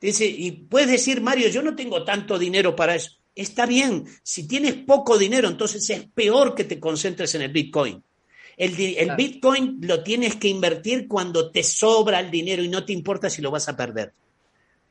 Dice, 0.00 0.26
y 0.26 0.52
puedes 0.52 0.90
decir, 0.90 1.20
Mario, 1.20 1.48
yo 1.48 1.62
no 1.62 1.74
tengo 1.74 2.04
tanto 2.04 2.38
dinero 2.38 2.74
para 2.74 2.94
eso. 2.94 3.12
Está 3.34 3.64
bien, 3.66 4.04
si 4.22 4.46
tienes 4.46 4.74
poco 4.74 5.18
dinero, 5.18 5.48
entonces 5.48 5.88
es 5.90 6.06
peor 6.12 6.54
que 6.54 6.64
te 6.64 6.80
concentres 6.80 7.34
en 7.34 7.42
el 7.42 7.52
Bitcoin. 7.52 8.02
El, 8.56 8.78
el 8.78 9.16
Bitcoin 9.16 9.78
lo 9.80 10.02
tienes 10.02 10.36
que 10.36 10.48
invertir 10.48 11.08
cuando 11.08 11.50
te 11.50 11.62
sobra 11.62 12.20
el 12.20 12.30
dinero 12.30 12.62
y 12.62 12.68
no 12.68 12.84
te 12.84 12.92
importa 12.92 13.30
si 13.30 13.40
lo 13.40 13.50
vas 13.50 13.68
a 13.68 13.76
perder. 13.76 14.12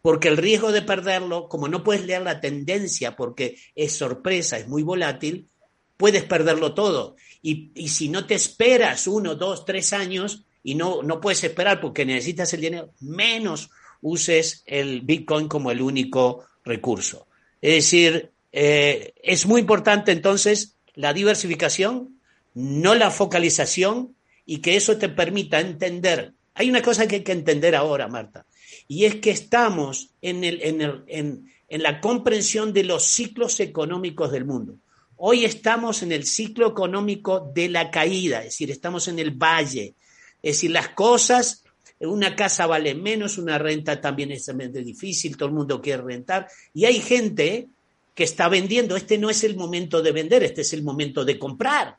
Porque 0.01 0.29
el 0.29 0.37
riesgo 0.37 0.71
de 0.71 0.81
perderlo, 0.81 1.49
como 1.49 1.67
no 1.67 1.83
puedes 1.83 2.05
leer 2.05 2.21
la 2.21 2.39
tendencia 2.39 3.15
porque 3.15 3.57
es 3.75 3.91
sorpresa, 3.91 4.57
es 4.57 4.67
muy 4.67 4.81
volátil, 4.81 5.49
puedes 5.97 6.23
perderlo 6.23 6.73
todo. 6.73 7.17
Y, 7.41 7.87
si 7.87 8.09
no 8.09 8.25
te 8.25 8.35
esperas 8.35 9.07
uno, 9.07 9.35
dos, 9.35 9.65
tres 9.65 9.93
años 9.93 10.43
y 10.63 10.75
no, 10.75 11.01
no 11.03 11.21
puedes 11.21 11.43
esperar 11.43 11.79
porque 11.79 12.05
necesitas 12.05 12.53
el 12.53 12.61
dinero, 12.61 12.91
menos 12.99 13.69
uses 14.01 14.63
el 14.65 15.01
Bitcoin 15.01 15.47
como 15.47 15.71
el 15.71 15.81
único 15.81 16.45
recurso. 16.65 17.27
Es 17.61 17.75
decir, 17.75 18.31
eh, 18.51 19.13
es 19.21 19.45
muy 19.45 19.61
importante 19.61 20.11
entonces 20.11 20.75
la 20.95 21.13
diversificación, 21.13 22.19
no 22.53 22.95
la 22.95 23.11
focalización 23.11 24.15
y 24.45 24.57
que 24.57 24.75
eso 24.75 24.97
te 24.97 25.09
permita 25.09 25.59
entender. 25.59 26.33
Hay 26.55 26.69
una 26.69 26.81
cosa 26.81 27.07
que 27.07 27.17
hay 27.17 27.23
que 27.23 27.31
entender 27.31 27.75
ahora, 27.75 28.07
Marta, 28.07 28.45
y 28.87 29.05
es 29.05 29.15
que 29.15 29.31
estamos 29.31 30.09
en, 30.21 30.43
el, 30.43 30.61
en, 30.61 30.81
el, 30.81 31.03
en, 31.07 31.53
en 31.69 31.83
la 31.83 32.01
comprensión 32.01 32.73
de 32.73 32.83
los 32.83 33.03
ciclos 33.05 33.59
económicos 33.59 34.31
del 34.31 34.45
mundo. 34.45 34.75
Hoy 35.21 35.43
estamos 35.43 36.01
en 36.01 36.13
el 36.13 36.25
ciclo 36.25 36.69
económico 36.69 37.51
de 37.53 37.67
la 37.67 37.91
caída, 37.91 38.39
es 38.39 38.45
decir, 38.45 38.71
estamos 38.71 39.09
en 39.09 39.19
el 39.19 39.31
valle. 39.31 39.93
Es 40.41 40.55
decir, 40.55 40.71
las 40.71 40.89
cosas, 40.89 41.65
una 41.99 42.37
casa 42.37 42.65
vale 42.67 42.95
menos, 42.95 43.37
una 43.37 43.57
renta 43.57 43.99
también 43.99 44.31
es 44.31 44.49
difícil, 44.85 45.35
todo 45.35 45.49
el 45.49 45.55
mundo 45.55 45.81
quiere 45.81 46.03
rentar. 46.03 46.47
Y 46.73 46.85
hay 46.85 47.01
gente 47.01 47.67
que 48.15 48.23
está 48.23 48.47
vendiendo. 48.47 48.95
Este 48.95 49.17
no 49.17 49.29
es 49.29 49.43
el 49.43 49.57
momento 49.57 50.01
de 50.01 50.13
vender, 50.13 50.41
este 50.43 50.61
es 50.61 50.71
el 50.71 50.83
momento 50.83 51.25
de 51.25 51.37
comprar. 51.37 51.97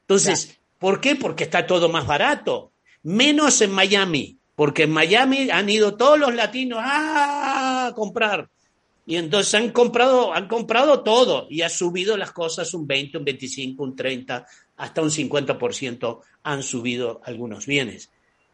Entonces, 0.00 0.58
¿por 0.80 1.00
qué? 1.00 1.14
Porque 1.14 1.44
está 1.44 1.64
todo 1.64 1.88
más 1.88 2.08
barato. 2.08 2.72
Menos 3.04 3.60
en 3.60 3.70
Miami, 3.70 4.36
porque 4.56 4.82
en 4.82 4.90
Miami 4.90 5.48
han 5.50 5.70
ido 5.70 5.96
todos 5.96 6.18
los 6.18 6.34
latinos 6.34 6.80
a 6.82 7.92
comprar 7.94 8.50
y 9.10 9.16
entonces 9.16 9.52
han 9.54 9.72
comprado, 9.72 10.32
han 10.32 10.46
comprado 10.46 11.00
todo 11.02 11.48
y 11.50 11.62
ha 11.62 11.68
subido 11.68 12.16
las 12.16 12.30
cosas 12.30 12.72
un 12.74 12.86
20, 12.86 13.18
un 13.18 13.24
25, 13.24 13.82
un 13.82 13.96
30, 13.96 14.46
hasta 14.76 15.02
un 15.02 15.10
50% 15.10 16.20
han 16.44 16.62
subido 16.62 17.20
algunos 17.24 17.66
bienes. 17.66 18.08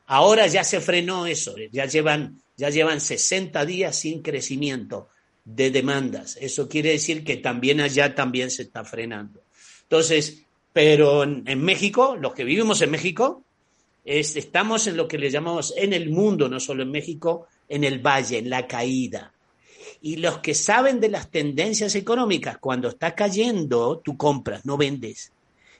Ahora 0.06 0.46
ya 0.46 0.64
se 0.64 0.80
frenó 0.80 1.26
eso, 1.26 1.54
ya 1.70 1.84
llevan, 1.84 2.40
ya 2.56 2.70
llevan 2.70 3.02
60 3.02 3.66
días 3.66 3.96
sin 3.96 4.22
crecimiento 4.22 5.10
de 5.44 5.70
demandas. 5.70 6.38
Eso 6.40 6.70
quiere 6.70 6.92
decir 6.92 7.22
que 7.22 7.36
también 7.36 7.82
allá 7.82 8.14
también 8.14 8.50
se 8.50 8.62
está 8.62 8.82
frenando. 8.82 9.42
Entonces, 9.82 10.42
pero 10.72 11.22
en, 11.24 11.62
México, 11.62 12.16
los 12.18 12.32
que 12.32 12.44
vivimos 12.44 12.80
en 12.80 12.92
México, 12.92 13.44
estamos 14.06 14.86
en 14.86 14.96
lo 14.96 15.06
que 15.06 15.18
le 15.18 15.30
llamamos 15.30 15.74
en 15.76 15.92
el 15.92 16.08
mundo, 16.08 16.48
no 16.48 16.60
solo 16.60 16.82
en 16.82 16.92
México, 16.92 17.46
en 17.68 17.84
el 17.84 17.98
valle, 17.98 18.38
en 18.38 18.48
la 18.48 18.66
caída. 18.66 19.34
Y 20.00 20.16
los 20.16 20.38
que 20.38 20.54
saben 20.54 21.00
de 21.00 21.08
las 21.08 21.30
tendencias 21.30 21.94
económicas, 21.94 22.58
cuando 22.58 22.88
está 22.88 23.14
cayendo, 23.14 24.00
tú 24.04 24.16
compras, 24.16 24.64
no 24.64 24.76
vendes. 24.76 25.32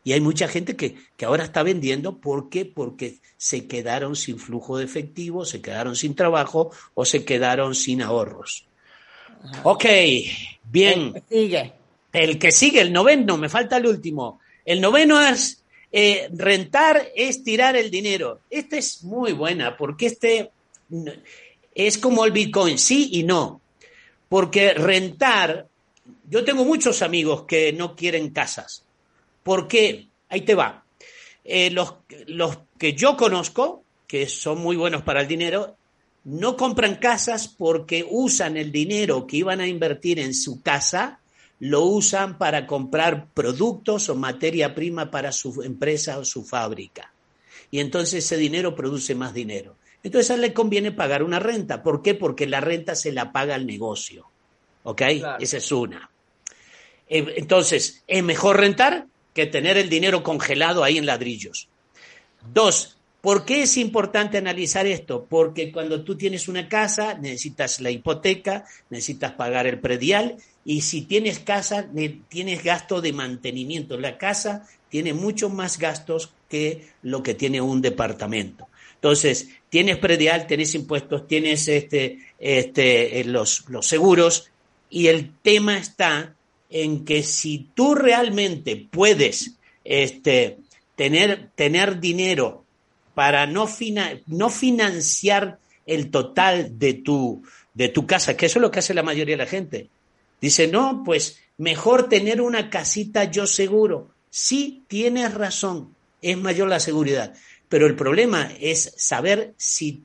Y 0.07 0.12
hay 0.12 0.20
mucha 0.20 0.46
gente 0.46 0.76
que, 0.76 0.96
ahora 1.24 1.42
está 1.42 1.64
vendiendo. 1.64 2.18
¿Por 2.18 2.48
qué? 2.48 2.64
Porque 2.64 3.18
se 3.37 3.66
quedaron 3.66 4.14
sin 4.14 4.38
flujo 4.38 4.79
de 4.79 4.85
efectivo, 4.85 5.44
se 5.44 5.61
quedaron 5.61 5.96
sin 5.96 6.14
trabajo 6.14 6.70
o 6.94 7.05
se 7.05 7.24
quedaron 7.24 7.74
sin 7.74 8.02
ahorros. 8.02 8.66
Ok, 9.64 9.85
bien. 10.70 11.12
El 11.12 11.12
que 11.12 11.22
sigue. 11.29 11.72
El 12.12 12.38
que 12.38 12.52
sigue, 12.52 12.81
el 12.83 12.92
noveno, 12.92 13.37
me 13.37 13.48
falta 13.48 13.79
el 13.79 13.87
último. 13.87 14.38
El 14.64 14.81
noveno 14.81 15.20
es 15.20 15.64
eh, 15.90 16.29
rentar, 16.33 17.09
es 17.16 17.42
tirar 17.42 17.74
el 17.74 17.90
dinero. 17.90 18.42
Esta 18.48 18.76
es 18.76 19.02
muy 19.02 19.33
buena 19.33 19.76
porque 19.76 20.07
este 20.07 20.50
es 21.74 21.98
como 21.98 22.24
el 22.24 22.31
Bitcoin, 22.31 22.79
sí 22.79 23.11
y 23.12 23.22
no. 23.24 23.61
Porque 24.28 24.74
rentar, 24.74 25.68
yo 26.28 26.44
tengo 26.44 26.64
muchos 26.64 27.02
amigos 27.02 27.42
que 27.42 27.72
no 27.72 27.94
quieren 27.94 28.30
casas. 28.30 28.84
¿Por 29.42 29.68
qué? 29.68 30.08
ahí 30.28 30.42
te 30.42 30.54
va. 30.54 30.84
Eh, 31.44 31.70
los, 31.70 31.94
los 32.26 32.58
que 32.78 32.94
yo 32.94 33.16
conozco, 33.16 33.84
que 34.06 34.28
son 34.28 34.60
muy 34.60 34.76
buenos 34.76 35.02
para 35.02 35.20
el 35.20 35.28
dinero, 35.28 35.76
no 36.24 36.56
compran 36.56 36.96
casas 36.96 37.46
porque 37.48 38.04
usan 38.08 38.56
el 38.56 38.72
dinero 38.72 39.26
que 39.26 39.38
iban 39.38 39.60
a 39.60 39.68
invertir 39.68 40.18
en 40.18 40.34
su 40.34 40.60
casa, 40.60 41.20
lo 41.60 41.82
usan 41.82 42.36
para 42.36 42.66
comprar 42.66 43.28
productos 43.32 44.08
o 44.08 44.14
materia 44.14 44.74
prima 44.74 45.10
para 45.10 45.32
su 45.32 45.62
empresa 45.62 46.18
o 46.18 46.24
su 46.24 46.44
fábrica. 46.44 47.12
Y 47.70 47.78
entonces 47.80 48.24
ese 48.24 48.36
dinero 48.36 48.74
produce 48.74 49.14
más 49.14 49.32
dinero. 49.32 49.76
Entonces 50.07 50.31
a 50.31 50.35
él 50.35 50.40
le 50.42 50.53
conviene 50.53 50.92
pagar 50.92 51.25
una 51.25 51.40
renta. 51.40 51.83
¿Por 51.83 52.01
qué? 52.01 52.14
Porque 52.14 52.47
la 52.47 52.61
renta 52.61 52.95
se 52.95 53.11
la 53.11 53.33
paga 53.33 53.57
el 53.57 53.66
negocio. 53.66 54.25
¿Ok? 54.85 55.03
Esa 55.40 55.57
es 55.57 55.73
una. 55.73 56.09
Eh, 57.09 57.35
entonces, 57.38 58.05
es 58.07 58.23
mejor 58.23 58.61
rentar 58.61 59.07
que 59.35 59.47
tener 59.47 59.77
el 59.77 59.88
dinero 59.88 60.23
congelado 60.23 60.85
ahí 60.85 60.97
en 60.97 61.07
ladrillos. 61.07 61.66
Dos, 62.55 62.99
¿por 63.21 63.45
qué 63.45 63.62
es 63.62 63.77
importante 63.77 64.38
analizar 64.38 64.87
esto? 64.87 65.27
Porque 65.29 65.73
cuando 65.73 66.05
tú 66.05 66.16
tienes 66.16 66.47
una 66.47 66.69
casa, 66.69 67.14
necesitas 67.14 67.81
la 67.81 67.90
hipoteca, 67.90 68.64
necesitas 68.90 69.33
pagar 69.33 69.66
el 69.66 69.81
predial 69.81 70.37
y 70.64 70.83
si 70.83 71.03
tienes 71.03 71.40
casa, 71.40 71.85
tienes 72.29 72.62
gasto 72.62 73.01
de 73.01 73.12
mantenimiento. 73.12 73.99
La 73.99 74.19
casa 74.19 74.69
tiene 74.88 75.14
muchos 75.14 75.53
más 75.53 75.81
gastos 75.81 76.31
que 76.49 76.90
lo 77.03 77.25
que 77.25 77.35
tiene 77.35 77.61
un 77.61 77.83
departamento. 77.83 78.69
Entonces, 79.07 79.51
tienes 79.68 79.98
predial, 79.98 80.46
tienes 80.46 80.74
impuestos, 80.74 81.26
tienes 81.26 81.68
este, 81.68 82.18
este, 82.38 83.20
eh, 83.20 83.24
los, 83.24 83.68
los 83.68 83.87
seguros 83.87 84.50
y 84.90 85.09
el 85.09 85.33
tema 85.42 85.79
está 85.79 86.35
en 86.70 87.05
que 87.05 87.22
si 87.22 87.68
tú 87.74 87.94
realmente 87.94 88.87
puedes 88.90 89.52
este, 89.85 90.59
tener, 90.94 91.50
tener 91.55 92.00
dinero 92.00 92.64
para 93.14 93.46
no, 93.46 93.68
no 94.26 94.50
financiar 94.50 95.59
el 95.87 96.11
total 96.11 96.79
de 96.79 96.94
tu, 96.94 97.42
de 97.74 97.88
tu 97.88 98.07
casa, 98.07 98.37
que 98.37 98.46
eso 98.46 98.59
es 98.59 98.62
lo 98.62 98.70
que 98.70 98.81
hace 98.81 98.94
la 98.94 99.02
mayoría 99.02 99.37
de 99.37 99.44
la 99.44 99.48
gente. 99.48 99.88
Dice, 100.40 100.66
no, 100.66 101.02
pues 101.05 101.40
mejor 101.59 102.09
tener 102.09 102.40
una 102.40 102.68
casita 102.68 103.24
yo 103.24 103.46
seguro. 103.46 104.11
Sí, 104.31 104.83
tienes 104.88 105.33
razón, 105.33 105.94
es 106.20 106.37
mayor 106.37 106.68
la 106.68 106.81
seguridad. 106.81 107.35
Pero 107.68 107.87
el 107.87 107.96
problema 107.96 108.50
es 108.61 108.94
saber 108.96 109.55
si 109.57 110.05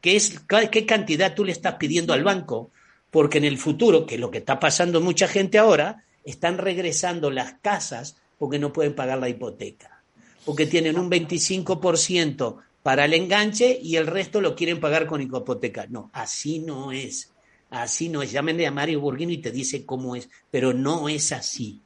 qué, 0.00 0.16
es, 0.16 0.40
qué 0.70 0.86
cantidad 0.86 1.34
tú 1.34 1.44
le 1.44 1.52
estás 1.52 1.74
pidiendo 1.74 2.12
al 2.12 2.24
banco 2.24 2.70
porque 3.10 3.38
en 3.38 3.44
el 3.44 3.58
futuro, 3.58 4.06
que 4.06 4.16
es 4.16 4.20
lo 4.20 4.30
que 4.30 4.38
está 4.38 4.60
pasando 4.60 5.00
mucha 5.00 5.28
gente 5.28 5.58
ahora, 5.58 6.04
están 6.24 6.58
regresando 6.58 7.30
las 7.30 7.54
casas 7.62 8.16
porque 8.38 8.58
no 8.58 8.72
pueden 8.72 8.94
pagar 8.94 9.18
la 9.18 9.28
hipoteca, 9.28 10.02
porque 10.44 10.66
tienen 10.66 10.98
un 10.98 11.10
25% 11.10 12.56
para 12.82 13.06
el 13.06 13.14
enganche 13.14 13.78
y 13.82 13.96
el 13.96 14.06
resto 14.06 14.40
lo 14.40 14.54
quieren 14.54 14.80
pagar 14.80 15.06
con 15.06 15.22
hipoteca. 15.22 15.86
No, 15.88 16.10
así 16.12 16.58
no 16.58 16.92
es. 16.92 17.30
Así 17.70 18.08
no 18.08 18.22
es. 18.22 18.30
Llámenle 18.32 18.66
a 18.66 18.70
Mario 18.70 19.00
Burguino 19.00 19.32
y 19.32 19.38
te 19.38 19.50
dice 19.50 19.84
cómo 19.84 20.14
es, 20.14 20.28
pero 20.50 20.72
no 20.72 21.08
es 21.08 21.32
así. 21.32 21.80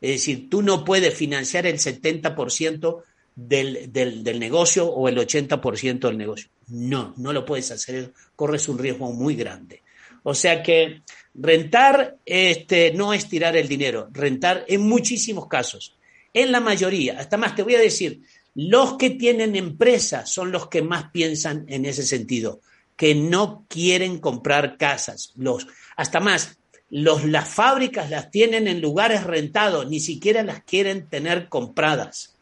Es 0.00 0.10
decir, 0.10 0.48
tú 0.48 0.62
no 0.62 0.84
puedes 0.84 1.14
financiar 1.14 1.66
el 1.66 1.78
70% 1.78 3.02
del, 3.36 3.92
del, 3.92 4.24
del, 4.24 4.40
negocio 4.40 4.86
o 4.86 5.08
el 5.08 5.18
80% 5.18 6.00
del 6.00 6.18
negocio. 6.18 6.48
No, 6.68 7.14
no 7.18 7.32
lo 7.32 7.44
puedes 7.44 7.70
hacer. 7.70 8.12
Corres 8.34 8.68
un 8.68 8.78
riesgo 8.78 9.12
muy 9.12 9.36
grande. 9.36 9.82
O 10.24 10.34
sea 10.34 10.62
que 10.62 11.02
rentar 11.34 12.16
este, 12.24 12.92
no 12.92 13.12
es 13.12 13.28
tirar 13.28 13.56
el 13.56 13.68
dinero, 13.68 14.08
rentar 14.12 14.64
en 14.66 14.80
muchísimos 14.80 15.46
casos, 15.46 15.96
en 16.32 16.50
la 16.50 16.60
mayoría, 16.60 17.18
hasta 17.18 17.36
más 17.36 17.54
te 17.54 17.62
voy 17.62 17.76
a 17.76 17.80
decir, 17.80 18.22
los 18.54 18.96
que 18.96 19.10
tienen 19.10 19.54
empresas 19.54 20.28
son 20.30 20.50
los 20.50 20.68
que 20.68 20.82
más 20.82 21.10
piensan 21.10 21.64
en 21.68 21.84
ese 21.86 22.02
sentido, 22.02 22.60
que 22.96 23.14
no 23.14 23.66
quieren 23.68 24.18
comprar 24.18 24.76
casas, 24.78 25.32
los, 25.36 25.66
hasta 25.96 26.20
más, 26.20 26.58
los, 26.88 27.24
las 27.24 27.48
fábricas 27.48 28.10
las 28.10 28.30
tienen 28.30 28.66
en 28.66 28.80
lugares 28.80 29.24
rentados, 29.24 29.88
ni 29.88 30.00
siquiera 30.00 30.42
las 30.42 30.62
quieren 30.64 31.08
tener 31.08 31.48
compradas. 31.48 32.35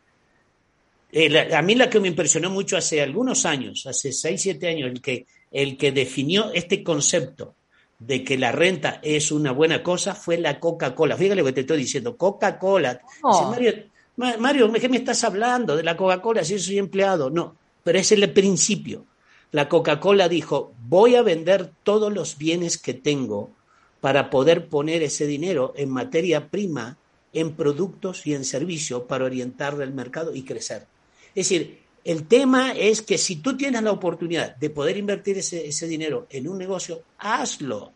Eh, 1.17 1.55
a 1.55 1.63
mí 1.63 1.77
la 1.77 1.89
que 1.89 2.01
me 2.01 2.09
impresionó 2.09 2.51
mucho 2.51 2.77
hace 2.77 3.01
algunos 3.01 3.47
años, 3.47 3.87
hace 3.87 4.13
6, 4.13 4.43
7 4.43 4.67
años, 4.67 4.91
el 4.91 5.01
que, 5.01 5.27
el 5.53 5.77
que 5.77 5.93
definió 5.93 6.53
este 6.53 6.83
concepto 6.83 7.55
de 8.01 8.25
que 8.25 8.37
la 8.37 8.51
renta 8.51 8.99
es 9.01 9.31
una 9.31 9.53
buena 9.53 9.81
cosa 9.81 10.17
fue 10.17 10.39
la 10.39 10.59
Coca-Cola. 10.59 11.17
Fíjate 11.17 11.37
lo 11.37 11.45
que 11.45 11.53
te 11.53 11.61
estoy 11.61 11.79
diciendo, 11.79 12.17
Coca-Cola. 12.17 13.01
Mario, 13.23 13.75
Mario, 14.17 14.73
¿qué 14.73 14.89
me 14.89 14.97
estás 14.97 15.23
hablando 15.23 15.77
de 15.77 15.85
la 15.85 15.97
Coca-Cola 15.97 16.43
si 16.43 16.55
yo 16.55 16.59
soy 16.59 16.79
empleado? 16.79 17.31
No, 17.31 17.55
pero 17.85 17.97
es 17.97 18.11
el 18.11 18.33
principio. 18.33 19.07
La 19.53 19.69
Coca-Cola 19.69 20.29
dijo, 20.29 20.75
voy 20.89 21.15
a 21.15 21.23
vender 21.23 21.71
todos 21.85 22.13
los 22.13 22.39
bienes 22.39 22.77
que 22.77 22.93
tengo 22.93 23.53
para 24.01 24.31
poder 24.31 24.69
poner 24.69 25.05
ese 25.05 25.29
dinero 25.29 25.75
en 25.77 25.91
materia 25.91 26.49
prima, 26.49 26.99
en 27.33 27.53
productos 27.53 28.27
y 28.27 28.35
en 28.35 28.45
servicios 28.45 29.05
para 29.05 29.27
orientar 29.27 29.81
el 29.81 29.95
mercado 29.95 30.35
y 30.35 30.43
crecer. 30.43 30.89
Es 31.35 31.49
decir, 31.49 31.85
el 32.05 32.27
tema 32.27 32.73
es 32.73 33.01
que 33.03 33.17
si 33.17 33.37
tú 33.37 33.57
tienes 33.57 33.83
la 33.83 33.91
oportunidad 33.91 34.57
de 34.57 34.71
poder 34.71 34.97
invertir 34.99 35.39
ese, 35.39 35.89
dinero 35.89 36.27
en 36.31 36.47
un 36.49 36.59
negocio, 36.59 37.03
hazlo. 37.19 37.93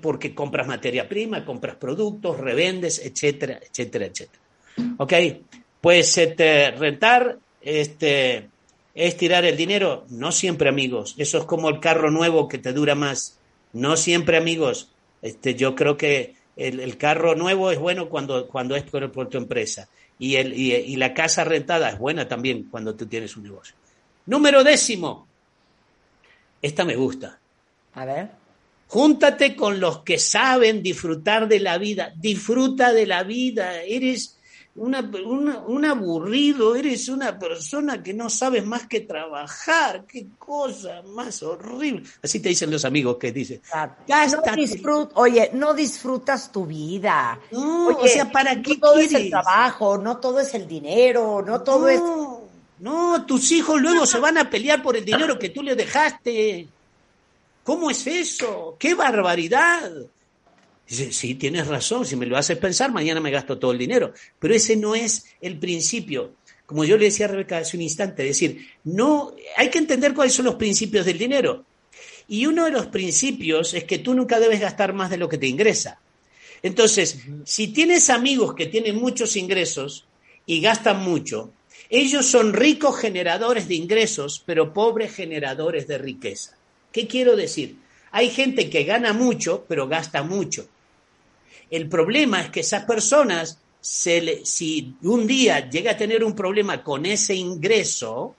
Porque 0.00 0.34
compras 0.34 0.66
materia 0.66 1.08
prima, 1.08 1.44
compras 1.44 1.76
productos, 1.76 2.38
revendes, 2.38 2.98
etcétera, 2.98 3.60
etcétera, 3.62 4.06
etcétera. 4.06 4.42
¿Ok? 4.98 5.12
Pues 5.80 6.14
rentar 6.76 7.38
este, 7.60 8.48
es 8.94 9.16
tirar 9.16 9.44
el 9.44 9.56
dinero. 9.56 10.04
No 10.10 10.32
siempre, 10.32 10.68
amigos. 10.68 11.14
Eso 11.18 11.38
es 11.38 11.44
como 11.44 11.68
el 11.68 11.80
carro 11.80 12.10
nuevo 12.10 12.48
que 12.48 12.58
te 12.58 12.72
dura 12.72 12.94
más. 12.94 13.38
No 13.72 13.96
siempre, 13.96 14.36
amigos. 14.36 14.90
Este, 15.22 15.54
yo 15.54 15.74
creo 15.74 15.96
que 15.96 16.34
el, 16.56 16.96
carro 16.98 17.34
nuevo 17.34 17.70
es 17.70 17.78
bueno 17.78 18.08
cuando, 18.08 18.46
cuando 18.48 18.76
es 18.76 18.82
por, 18.82 19.10
por 19.10 19.28
tu 19.28 19.38
empresa 19.38 19.88
y, 20.22 20.36
el, 20.36 20.54
y, 20.54 20.94
la 20.94 21.14
casa 21.14 21.42
rentada 21.42 21.90
es 21.90 21.98
buena 21.98 22.28
también 22.28 22.68
cuando 22.70 22.94
tú 22.94 23.06
tienes 23.06 23.36
un 23.36 23.42
negocio. 23.42 23.74
Número 24.26 24.62
décimo. 24.62 25.26
Esta 26.62 26.84
me 26.84 26.94
gusta. 26.94 27.40
A 27.94 28.04
ver. 28.04 28.30
Júntate 28.86 29.56
con 29.56 29.80
los 29.80 30.04
que 30.04 30.20
saben 30.20 30.80
disfrutar 30.80 31.48
de 31.48 31.58
la 31.58 31.76
vida. 31.76 32.12
Disfruta 32.14 32.92
de 32.92 33.04
la 33.04 33.24
vida. 33.24 33.82
Eres 33.82 34.38
un 34.74 35.84
aburrido, 35.84 36.74
eres 36.74 37.08
una 37.08 37.38
persona 37.38 38.02
que 38.02 38.14
no 38.14 38.30
sabes 38.30 38.64
más 38.64 38.86
que 38.86 39.00
trabajar, 39.00 40.06
qué 40.06 40.26
cosa 40.38 41.02
más 41.02 41.42
horrible. 41.42 42.04
Así 42.22 42.40
te 42.40 42.48
dicen 42.48 42.70
los 42.70 42.84
amigos 42.84 43.18
que 43.18 43.32
dicen, 43.32 43.60
no 44.08 45.10
oye, 45.14 45.50
no 45.52 45.74
disfrutas 45.74 46.50
tu 46.50 46.64
vida. 46.64 47.38
No, 47.50 47.88
o 47.88 48.08
sea, 48.08 48.30
¿para 48.30 48.62
qué 48.62 48.74
no 48.74 48.80
todo 48.80 48.98
es 48.98 49.12
el 49.12 49.28
trabajo, 49.28 49.98
no 49.98 50.16
todo 50.16 50.40
es 50.40 50.54
el 50.54 50.66
dinero, 50.66 51.42
no 51.42 51.62
todo 51.62 51.88
es... 51.88 52.00
No, 52.78 53.24
tus 53.26 53.52
hijos 53.52 53.80
luego 53.80 54.06
se 54.06 54.18
van 54.18 54.38
a 54.38 54.50
pelear 54.50 54.82
por 54.82 54.96
el 54.96 55.04
dinero 55.04 55.38
que 55.38 55.50
tú 55.50 55.62
les 55.62 55.76
dejaste. 55.76 56.66
¿Cómo 57.62 57.90
es 57.90 58.04
eso? 58.08 58.74
¡Qué 58.76 58.94
barbaridad! 58.94 59.92
Dice, 60.92 61.10
sí, 61.10 61.36
tienes 61.36 61.68
razón, 61.68 62.04
si 62.04 62.16
me 62.16 62.26
lo 62.26 62.36
haces 62.36 62.58
pensar, 62.58 62.92
mañana 62.92 63.18
me 63.18 63.30
gasto 63.30 63.58
todo 63.58 63.72
el 63.72 63.78
dinero. 63.78 64.12
Pero 64.38 64.52
ese 64.52 64.76
no 64.76 64.94
es 64.94 65.24
el 65.40 65.58
principio. 65.58 66.34
Como 66.66 66.84
yo 66.84 66.98
le 66.98 67.06
decía 67.06 67.24
a 67.24 67.28
Rebeca 67.30 67.56
hace 67.56 67.78
un 67.78 67.82
instante, 67.82 68.22
es 68.24 68.38
decir, 68.38 68.68
no, 68.84 69.34
hay 69.56 69.70
que 69.70 69.78
entender 69.78 70.12
cuáles 70.12 70.34
son 70.34 70.44
los 70.44 70.56
principios 70.56 71.06
del 71.06 71.16
dinero. 71.16 71.64
Y 72.28 72.44
uno 72.44 72.66
de 72.66 72.72
los 72.72 72.88
principios 72.88 73.72
es 73.72 73.84
que 73.84 74.00
tú 74.00 74.12
nunca 74.12 74.38
debes 74.38 74.60
gastar 74.60 74.92
más 74.92 75.08
de 75.08 75.16
lo 75.16 75.30
que 75.30 75.38
te 75.38 75.46
ingresa. 75.46 75.98
Entonces, 76.62 77.20
si 77.46 77.68
tienes 77.68 78.10
amigos 78.10 78.54
que 78.54 78.66
tienen 78.66 78.96
muchos 78.96 79.34
ingresos 79.36 80.04
y 80.44 80.60
gastan 80.60 81.02
mucho, 81.02 81.54
ellos 81.88 82.26
son 82.26 82.52
ricos 82.52 82.98
generadores 82.98 83.66
de 83.66 83.76
ingresos, 83.76 84.42
pero 84.44 84.74
pobres 84.74 85.14
generadores 85.14 85.88
de 85.88 85.96
riqueza. 85.96 86.58
¿Qué 86.92 87.06
quiero 87.06 87.34
decir? 87.34 87.76
Hay 88.10 88.28
gente 88.28 88.68
que 88.68 88.84
gana 88.84 89.14
mucho, 89.14 89.64
pero 89.66 89.88
gasta 89.88 90.22
mucho. 90.22 90.68
El 91.72 91.88
problema 91.88 92.42
es 92.42 92.50
que 92.50 92.60
esas 92.60 92.84
personas, 92.84 93.58
si 93.80 94.94
un 95.04 95.26
día 95.26 95.70
llega 95.70 95.92
a 95.92 95.96
tener 95.96 96.22
un 96.22 96.36
problema 96.36 96.84
con 96.84 97.06
ese 97.06 97.34
ingreso, 97.34 98.36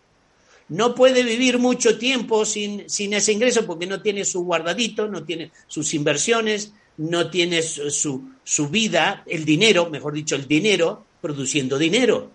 no 0.70 0.94
puede 0.94 1.24
vivir 1.24 1.58
mucho 1.58 1.98
tiempo 1.98 2.46
sin, 2.46 2.88
sin 2.88 3.12
ese 3.16 3.32
ingreso 3.32 3.66
porque 3.66 3.88
no 3.88 4.04
tiene 4.04 4.24
su 4.24 4.44
guardadito, 4.44 5.08
no 5.08 5.24
tiene 5.24 5.52
sus 5.66 5.96
inversiones, 5.96 6.74
no 6.98 7.32
tiene 7.32 7.64
su, 7.64 8.30
su, 8.44 8.70
vida, 8.70 9.24
el 9.26 9.46
dinero, 9.46 9.90
mejor 9.90 10.14
dicho, 10.14 10.36
el 10.36 10.48
dinero, 10.48 11.04
produciendo 11.20 11.80
dinero. 11.80 12.30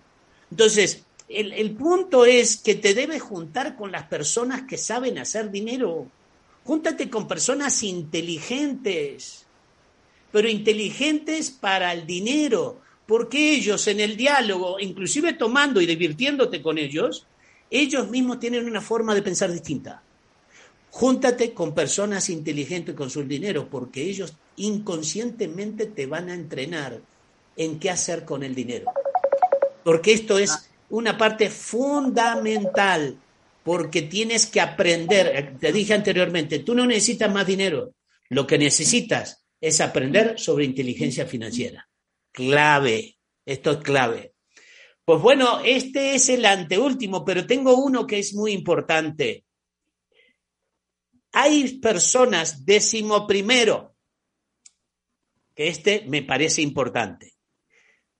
Entonces, 0.51 1.03
el, 1.29 1.53
el 1.53 1.71
punto 1.77 2.25
es 2.25 2.57
que 2.57 2.75
te 2.75 2.93
debes 2.93 3.21
juntar 3.21 3.77
con 3.77 3.93
las 3.93 4.03
personas 4.07 4.63
que 4.63 4.77
saben 4.77 5.17
hacer 5.17 5.49
dinero. 5.49 6.07
Júntate 6.65 7.09
con 7.09 7.25
personas 7.25 7.83
inteligentes, 7.83 9.45
pero 10.31 10.47
inteligentes 10.47 11.51
para 11.51 11.93
el 11.93 12.05
dinero, 12.05 12.81
Porque 13.09 13.55
ellos 13.55 13.87
en 13.87 14.01
el 14.01 14.15
diálogo, 14.15 14.79
inclusive 14.79 15.33
tomando 15.33 15.81
y 15.81 15.87
divirtiéndote 15.87 16.61
con 16.61 16.77
ellos, 16.77 17.25
ellos 17.71 18.07
mismos 18.07 18.39
tienen 18.39 18.67
una 18.67 18.81
forma 18.81 19.15
de 19.15 19.23
pensar 19.23 19.51
distinta. 19.51 20.03
Júntate 20.91 21.51
con 21.51 21.73
personas 21.73 22.29
inteligentes 22.29 22.93
con 22.93 23.09
su 23.09 23.23
dinero, 23.23 23.67
porque 23.67 24.03
ellos 24.03 24.35
inconscientemente 24.57 25.87
te 25.87 26.05
van 26.05 26.29
a 26.29 26.35
entrenar 26.35 27.01
en 27.57 27.79
qué 27.79 27.89
hacer 27.89 28.25
con 28.25 28.43
el 28.43 28.53
dinero. 28.53 28.91
Porque 29.83 30.13
esto 30.13 30.37
es 30.37 30.69
una 30.91 31.17
parte 31.17 31.49
fundamental, 31.49 33.17
porque 33.63 34.03
tienes 34.03 34.45
que 34.45 34.61
aprender, 34.61 35.57
te 35.59 35.71
dije 35.71 35.95
anteriormente, 35.95 36.59
tú 36.59 36.75
no 36.75 36.85
necesitas 36.85 37.33
más 37.33 37.47
dinero, 37.47 37.91
lo 38.29 38.45
que 38.45 38.59
necesitas 38.59 39.38
es 39.61 39.81
aprender 39.81 40.39
sobre 40.39 40.65
inteligencia 40.65 41.25
financiera. 41.25 41.89
Clave, 42.31 43.17
esto 43.45 43.71
es 43.71 43.77
clave. 43.77 44.33
Pues 45.03 45.21
bueno, 45.21 45.59
este 45.65 46.15
es 46.15 46.29
el 46.29 46.45
anteúltimo, 46.45 47.25
pero 47.25 47.47
tengo 47.47 47.75
uno 47.75 48.05
que 48.05 48.19
es 48.19 48.33
muy 48.35 48.51
importante. 48.51 49.45
Hay 51.31 51.79
personas, 51.79 52.65
décimo 52.65 53.25
primero, 53.25 53.95
que 55.55 55.67
este 55.67 56.05
me 56.07 56.23
parece 56.23 56.61
importante. 56.61 57.33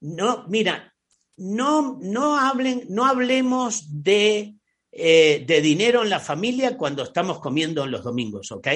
No, 0.00 0.46
mira, 0.48 0.94
no, 1.36 1.98
no 2.02 2.36
hablen, 2.36 2.86
no 2.88 3.06
hablemos 3.06 4.02
de, 4.02 4.56
eh, 4.90 5.44
de 5.46 5.60
dinero 5.60 6.02
en 6.02 6.10
la 6.10 6.20
familia 6.20 6.76
cuando 6.76 7.02
estamos 7.02 7.38
comiendo 7.38 7.84
en 7.84 7.92
los 7.92 8.02
domingos, 8.02 8.50
¿ok? 8.52 8.68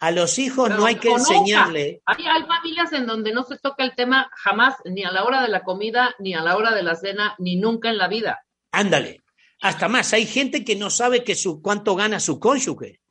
A 0.00 0.10
los 0.12 0.38
hijos 0.38 0.70
no 0.70 0.86
hay 0.86 0.96
que 0.96 1.10
enseñarle. 1.10 2.00
Hay, 2.06 2.24
hay, 2.24 2.42
familias 2.44 2.90
en 2.92 3.06
donde 3.06 3.34
no 3.34 3.44
se 3.44 3.58
toca 3.58 3.84
el 3.84 3.94
tema 3.94 4.30
jamás, 4.34 4.76
ni 4.86 5.04
a 5.04 5.10
la 5.10 5.24
hora 5.24 5.42
de 5.42 5.48
la 5.48 5.62
comida, 5.62 6.14
ni 6.18 6.32
a 6.32 6.40
la 6.40 6.56
hora 6.56 6.74
de 6.74 6.82
la 6.82 6.96
cena, 6.96 7.34
ni 7.38 7.56
nunca 7.56 7.90
en 7.90 7.98
la 7.98 8.08
vida. 8.08 8.42
Ándale. 8.72 9.22
Hasta 9.60 9.88
más, 9.88 10.14
hay 10.14 10.24
gente 10.24 10.64
que 10.64 10.74
no 10.74 10.88
sabe 10.88 11.22
que 11.22 11.34
su, 11.34 11.60
cuánto 11.60 11.94
gana 11.96 12.18
su 12.18 12.40
cónyuge. 12.40 13.02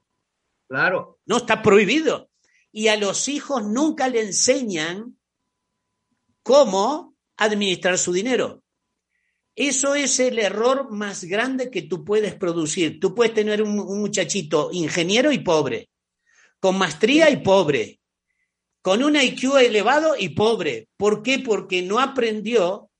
Claro. 0.68 1.20
No 1.28 1.38
está 1.38 1.62
prohibido. 1.62 2.32
Y 2.72 2.88
a 2.88 2.98
los 2.98 3.28
hijos 3.28 3.64
nunca 3.64 4.08
le 4.08 4.22
enseñan 4.22 5.16
cómo 6.42 7.16
administrar 7.38 8.00
su 8.00 8.14
dinero. 8.14 8.64
Eso 9.56 9.94
es 9.94 10.20
el 10.20 10.40
error 10.40 10.90
más 10.90 11.24
grande 11.24 11.70
que 11.70 11.84
tú 11.84 12.04
puedes 12.04 12.34
producir. 12.34 13.00
Tú 13.00 13.14
puedes 13.14 13.36
tener 13.36 13.62
un, 13.62 13.80
un 13.80 14.00
muchachito 14.00 14.70
ingeniero 14.72 15.32
y 15.32 15.38
pobre 15.38 15.90
con 16.60 16.78
maestría 16.78 17.30
y 17.30 17.38
pobre, 17.38 18.00
con 18.82 19.04
un 19.04 19.16
IQ 19.16 19.58
elevado 19.58 20.16
y 20.18 20.30
pobre. 20.30 20.90
¿Por 20.98 21.24
qué? 21.24 21.40
Porque 21.40 21.82
no 21.82 22.00
aprendió 22.00 22.92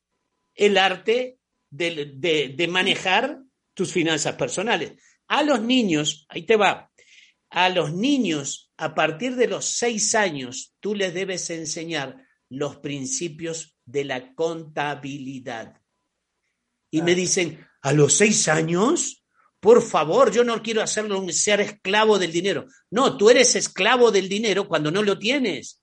el 0.56 0.78
arte 0.78 1.38
de, 1.70 2.14
de, 2.16 2.54
de, 2.56 2.68
manejar 2.68 3.42
tus 3.74 3.92
finanzas 3.92 4.36
personales. 4.36 5.02
A 5.28 5.44
los 5.44 5.62
niños, 5.62 6.26
ahí 6.30 6.44
te 6.44 6.56
va, 6.56 6.92
a 7.50 7.70
los 7.70 7.94
niños 7.94 8.72
a 8.78 8.96
partir 8.96 9.36
de 9.36 9.48
los 9.48 9.66
seis 9.66 10.16
años 10.16 10.74
tú 10.80 10.96
les 10.96 11.14
debes 11.14 11.50
enseñar 11.50 12.26
los 12.50 12.78
principios 12.78 13.78
de 13.86 14.06
la 14.06 14.34
contabilidad. 14.34 15.82
Y 16.92 17.02
me 17.02 17.14
dicen, 17.14 17.66
¿a 17.82 17.94
los 17.94 18.14
seis 18.14 18.48
años? 18.48 19.19
Por 19.60 19.82
favor, 19.82 20.32
yo 20.32 20.44
no 20.44 20.62
quiero 20.62 20.82
hacerlo 20.82 21.24
ser 21.32 21.60
esclavo 21.62 22.18
del 22.18 22.32
dinero. 22.32 22.66
No, 22.92 23.18
tú 23.18 23.30
eres 23.30 23.56
esclavo 23.56 24.12
del 24.12 24.30
dinero 24.30 24.68
cuando 24.68 24.90
no 24.90 25.04
lo 25.04 25.20
tienes. 25.20 25.82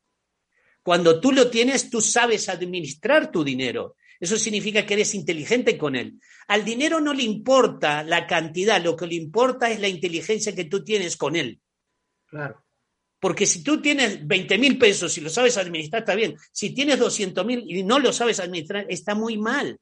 Cuando 0.83 1.21
tú 1.21 1.33
lo 1.33 1.51
tienes, 1.51 1.91
tú 1.91 2.01
sabes 2.01 2.49
administrar 2.49 3.31
tu 3.31 3.45
dinero. 3.45 3.97
Eso 4.19 4.39
significa 4.39 4.87
que 4.87 4.95
eres 4.95 5.15
inteligente 5.15 5.77
con 5.77 5.95
él. 5.95 6.19
Al 6.49 6.65
dinero 6.65 7.01
no 7.01 7.13
le 7.13 7.25
importa 7.25 8.03
la 8.03 8.27
cantidad, 8.27 8.83
lo 8.83 8.97
que 8.97 9.07
le 9.07 9.17
importa 9.17 9.71
es 9.71 9.81
la 9.81 9.89
inteligencia 9.89 10.55
que 10.55 10.65
tú 10.65 10.83
tienes 10.83 11.17
con 11.17 11.37
él. 11.37 11.61
Claro. 12.27 12.65
Porque 13.19 13.47
si 13.47 13.63
tú 13.63 13.83
tienes 13.83 14.27
20 14.27 14.59
mil 14.59 14.79
pesos 14.79 15.17
y 15.19 15.21
lo 15.21 15.29
sabes 15.29 15.57
administrar, 15.59 16.03
está 16.03 16.15
bien. 16.15 16.37
Si 16.53 16.71
tienes 16.71 16.99
200 16.99 17.45
mil 17.45 17.65
y 17.67 17.83
no 17.83 17.99
lo 17.99 18.13
sabes 18.13 18.41
administrar, 18.41 18.87
está 18.89 19.15
muy 19.15 19.37
mal. 19.37 19.79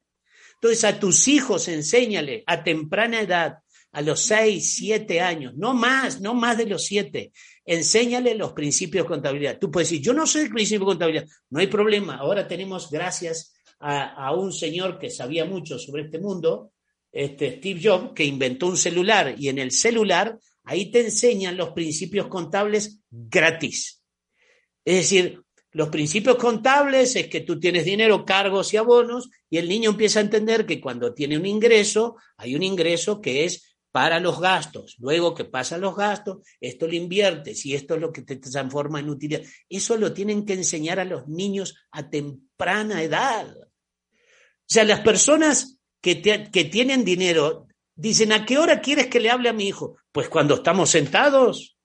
Entonces 0.54 0.84
a 0.84 0.98
tus 0.98 1.28
hijos 1.28 1.68
enséñale 1.68 2.42
a 2.46 2.64
temprana 2.64 3.20
edad 3.20 3.58
a 3.94 4.02
los 4.02 4.20
seis, 4.20 4.74
siete 4.74 5.20
años, 5.20 5.54
no 5.56 5.72
más, 5.72 6.20
no 6.20 6.34
más 6.34 6.58
de 6.58 6.66
los 6.66 6.84
siete. 6.84 7.32
Enséñale 7.64 8.34
los 8.34 8.52
principios 8.52 9.04
de 9.04 9.08
contabilidad. 9.08 9.58
Tú 9.58 9.70
puedes 9.70 9.88
decir, 9.88 10.04
yo 10.04 10.12
no 10.12 10.26
sé 10.26 10.42
el 10.42 10.50
principio 10.50 10.80
de 10.80 10.92
contabilidad, 10.92 11.28
no 11.50 11.60
hay 11.60 11.68
problema. 11.68 12.16
Ahora 12.16 12.46
tenemos, 12.46 12.90
gracias 12.90 13.54
a, 13.78 14.26
a 14.26 14.34
un 14.34 14.52
señor 14.52 14.98
que 14.98 15.10
sabía 15.10 15.44
mucho 15.44 15.78
sobre 15.78 16.02
este 16.02 16.18
mundo, 16.18 16.72
este 17.12 17.58
Steve 17.58 17.80
Jobs, 17.82 18.12
que 18.14 18.24
inventó 18.24 18.66
un 18.66 18.76
celular 18.76 19.36
y 19.38 19.48
en 19.48 19.60
el 19.60 19.70
celular 19.70 20.38
ahí 20.64 20.90
te 20.90 21.00
enseñan 21.00 21.56
los 21.56 21.70
principios 21.70 22.26
contables 22.26 22.98
gratis. 23.10 24.02
Es 24.84 24.96
decir, 24.96 25.40
los 25.70 25.88
principios 25.88 26.36
contables 26.36 27.16
es 27.16 27.28
que 27.28 27.40
tú 27.40 27.58
tienes 27.58 27.84
dinero, 27.84 28.24
cargos 28.24 28.72
y 28.72 28.76
abonos, 28.76 29.30
y 29.50 29.58
el 29.58 29.68
niño 29.68 29.90
empieza 29.90 30.20
a 30.20 30.22
entender 30.22 30.66
que 30.66 30.80
cuando 30.80 31.14
tiene 31.14 31.36
un 31.36 31.46
ingreso, 31.46 32.16
hay 32.36 32.54
un 32.54 32.62
ingreso 32.62 33.20
que 33.20 33.44
es 33.44 33.73
para 33.94 34.18
los 34.18 34.40
gastos, 34.40 34.96
luego 34.98 35.36
que 35.36 35.44
pasan 35.44 35.82
los 35.82 35.94
gastos, 35.94 36.38
esto 36.60 36.88
lo 36.88 36.94
inviertes 36.94 37.64
y 37.64 37.76
esto 37.76 37.94
es 37.94 38.00
lo 38.00 38.12
que 38.12 38.22
te 38.22 38.34
transforma 38.34 38.98
en 38.98 39.08
utilidad. 39.08 39.42
Eso 39.68 39.96
lo 39.96 40.12
tienen 40.12 40.44
que 40.44 40.54
enseñar 40.54 40.98
a 40.98 41.04
los 41.04 41.28
niños 41.28 41.76
a 41.92 42.10
temprana 42.10 43.04
edad. 43.04 43.56
O 43.56 44.66
sea, 44.66 44.82
las 44.82 44.98
personas 44.98 45.78
que, 46.00 46.20
que 46.20 46.64
tienen 46.64 47.04
dinero 47.04 47.68
dicen, 47.94 48.32
¿a 48.32 48.44
qué 48.44 48.58
hora 48.58 48.80
quieres 48.80 49.06
que 49.06 49.20
le 49.20 49.30
hable 49.30 49.48
a 49.48 49.52
mi 49.52 49.68
hijo? 49.68 49.96
Pues 50.10 50.28
cuando 50.28 50.56
estamos 50.56 50.90
sentados, 50.90 51.78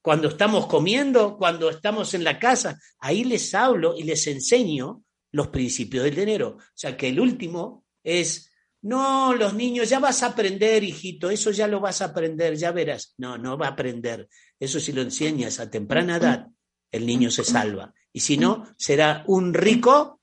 cuando 0.00 0.28
estamos 0.28 0.68
comiendo, 0.68 1.36
cuando 1.36 1.68
estamos 1.68 2.14
en 2.14 2.22
la 2.22 2.38
casa, 2.38 2.78
ahí 3.00 3.24
les 3.24 3.52
hablo 3.56 3.96
y 3.96 4.04
les 4.04 4.24
enseño 4.28 5.02
los 5.32 5.48
principios 5.48 6.04
del 6.04 6.14
dinero. 6.14 6.58
O 6.58 6.76
sea, 6.76 6.96
que 6.96 7.08
el 7.08 7.18
último 7.18 7.86
es 8.04 8.53
no, 8.84 9.32
los 9.32 9.54
niños, 9.54 9.88
ya 9.88 9.98
vas 9.98 10.22
a 10.22 10.26
aprender, 10.26 10.84
hijito, 10.84 11.30
eso 11.30 11.50
ya 11.50 11.66
lo 11.66 11.80
vas 11.80 12.02
a 12.02 12.06
aprender, 12.06 12.54
ya 12.54 12.70
verás. 12.70 13.14
No, 13.16 13.38
no 13.38 13.56
va 13.56 13.68
a 13.68 13.70
aprender. 13.70 14.28
Eso 14.60 14.78
si 14.78 14.92
lo 14.92 15.00
enseñas 15.00 15.58
a 15.58 15.70
temprana 15.70 16.16
edad, 16.16 16.48
el 16.92 17.06
niño 17.06 17.30
se 17.30 17.44
salva. 17.44 17.94
Y 18.12 18.20
si 18.20 18.36
no, 18.36 18.66
será 18.76 19.24
un 19.26 19.54
rico, 19.54 20.20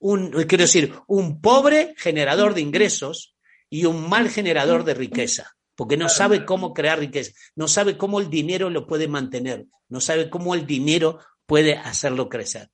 un, 0.00 0.32
quiero 0.46 0.64
decir, 0.64 0.92
un 1.06 1.40
pobre 1.40 1.94
generador 1.96 2.52
de 2.52 2.60
ingresos 2.60 3.36
y 3.70 3.86
un 3.86 4.06
mal 4.06 4.28
generador 4.28 4.84
de 4.84 4.92
riqueza, 4.92 5.56
porque 5.74 5.96
no 5.96 6.10
sabe 6.10 6.44
cómo 6.44 6.74
crear 6.74 6.98
riqueza, 6.98 7.32
no 7.56 7.68
sabe 7.68 7.96
cómo 7.96 8.20
el 8.20 8.28
dinero 8.28 8.68
lo 8.68 8.86
puede 8.86 9.08
mantener, 9.08 9.64
no 9.88 10.02
sabe 10.02 10.28
cómo 10.28 10.54
el 10.54 10.66
dinero 10.66 11.20
puede 11.46 11.78
hacerlo 11.78 12.28
crecer. 12.28 12.68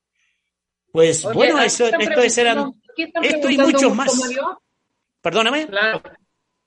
Pues 0.90 1.24
Oye, 1.24 1.34
bueno, 1.36 1.62
eso, 1.62 1.86
esto 1.86 2.20
es 2.20 2.36
eran, 2.36 2.82
esto 3.22 3.48
y 3.48 3.58
muchos 3.58 3.82
mucho, 3.82 3.94
más. 3.94 4.20
Perdóname. 5.20 5.66
Claro. 5.66 6.02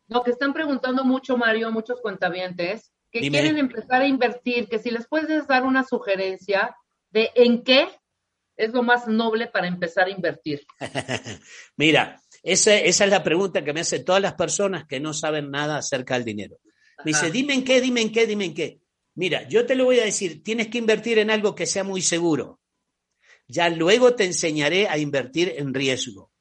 Lo 0.07 0.23
que 0.23 0.31
están 0.31 0.53
preguntando 0.53 1.03
mucho, 1.03 1.37
Mario, 1.37 1.71
muchos 1.71 2.01
cuentavientes, 2.01 2.91
que 3.11 3.21
Dime. 3.21 3.39
quieren 3.39 3.57
empezar 3.57 4.01
a 4.01 4.07
invertir, 4.07 4.67
que 4.67 4.79
si 4.79 4.91
les 4.91 5.07
puedes 5.07 5.47
dar 5.47 5.63
una 5.63 5.83
sugerencia 5.83 6.75
de 7.09 7.31
en 7.35 7.63
qué 7.63 7.87
es 8.57 8.73
lo 8.73 8.83
más 8.83 9.07
noble 9.07 9.47
para 9.47 9.67
empezar 9.67 10.07
a 10.07 10.11
invertir. 10.11 10.65
Mira, 11.77 12.21
esa, 12.43 12.75
esa 12.75 13.05
es 13.05 13.09
la 13.09 13.23
pregunta 13.23 13.63
que 13.63 13.73
me 13.73 13.81
hacen 13.81 14.03
todas 14.03 14.21
las 14.21 14.33
personas 14.33 14.85
que 14.85 14.99
no 14.99 15.13
saben 15.13 15.49
nada 15.49 15.77
acerca 15.77 16.15
del 16.15 16.25
dinero. 16.25 16.57
Me 17.05 17.11
dice, 17.11 17.31
dime 17.31 17.53
en 17.53 17.63
qué, 17.63 17.81
dime 17.81 18.01
en 18.01 18.11
qué, 18.11 18.27
dime 18.27 18.45
en 18.45 18.53
qué. 18.53 18.79
Mira, 19.15 19.47
yo 19.47 19.65
te 19.65 19.75
lo 19.75 19.85
voy 19.85 19.99
a 19.99 20.05
decir, 20.05 20.43
tienes 20.43 20.67
que 20.67 20.77
invertir 20.77 21.19
en 21.19 21.29
algo 21.29 21.55
que 21.55 21.65
sea 21.65 21.83
muy 21.83 22.01
seguro. 22.01 22.59
Ya 23.47 23.69
luego 23.69 24.15
te 24.15 24.25
enseñaré 24.25 24.87
a 24.87 24.97
invertir 24.97 25.53
en 25.57 25.73
riesgo. 25.73 26.32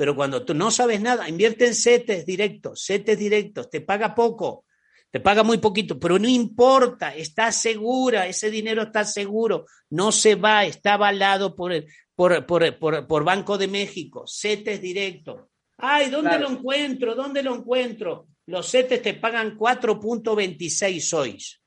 Pero 0.00 0.16
cuando 0.16 0.46
tú 0.46 0.54
no 0.54 0.70
sabes 0.70 0.98
nada, 1.02 1.28
invierte 1.28 1.66
en 1.66 1.74
CETES 1.74 2.24
directos, 2.24 2.82
CETES 2.86 3.18
directos, 3.18 3.68
te 3.68 3.82
paga 3.82 4.14
poco, 4.14 4.64
te 5.10 5.20
paga 5.20 5.42
muy 5.42 5.58
poquito, 5.58 6.00
pero 6.00 6.18
no 6.18 6.26
importa, 6.26 7.14
está 7.14 7.52
segura, 7.52 8.26
ese 8.26 8.50
dinero 8.50 8.84
está 8.84 9.04
seguro, 9.04 9.66
no 9.90 10.10
se 10.10 10.36
va, 10.36 10.64
está 10.64 10.94
avalado 10.94 11.54
por, 11.54 11.74
el, 11.74 11.86
por, 12.14 12.46
por, 12.46 12.78
por, 12.78 13.06
por 13.06 13.24
Banco 13.24 13.58
de 13.58 13.68
México, 13.68 14.24
CETES 14.26 14.80
directos. 14.80 15.42
Ay, 15.76 16.08
¿dónde 16.08 16.30
Claro. 16.30 16.48
lo 16.48 16.56
encuentro? 16.56 17.14
¿Dónde 17.14 17.42
lo 17.42 17.54
encuentro? 17.56 18.28
Los 18.46 18.70
CETES 18.70 19.02
te 19.02 19.12
pagan 19.12 19.58
4.26 19.58 21.12
hoys. 21.12 21.60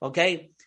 ¿Ok? 0.00 0.18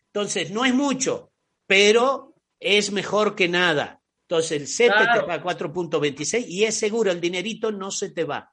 Entonces, 0.08 0.50
no 0.50 0.66
es 0.66 0.74
mucho, 0.74 1.34
pero 1.68 2.34
es 2.60 2.92
mejor 2.92 3.36
que 3.36 3.48
nada. 3.48 4.02
Entonces, 4.38 4.62
el 4.62 4.68
CETES 4.68 4.96
Claro. 5.04 5.22
te 5.22 5.28
paga 5.28 5.44
4.26 5.44 6.46
y 6.48 6.64
es 6.64 6.76
seguro, 6.76 7.12
el 7.12 7.22
dinerito 7.22 7.72
no 7.72 7.92
se 7.92 8.12
te 8.12 8.24
va. 8.24 8.52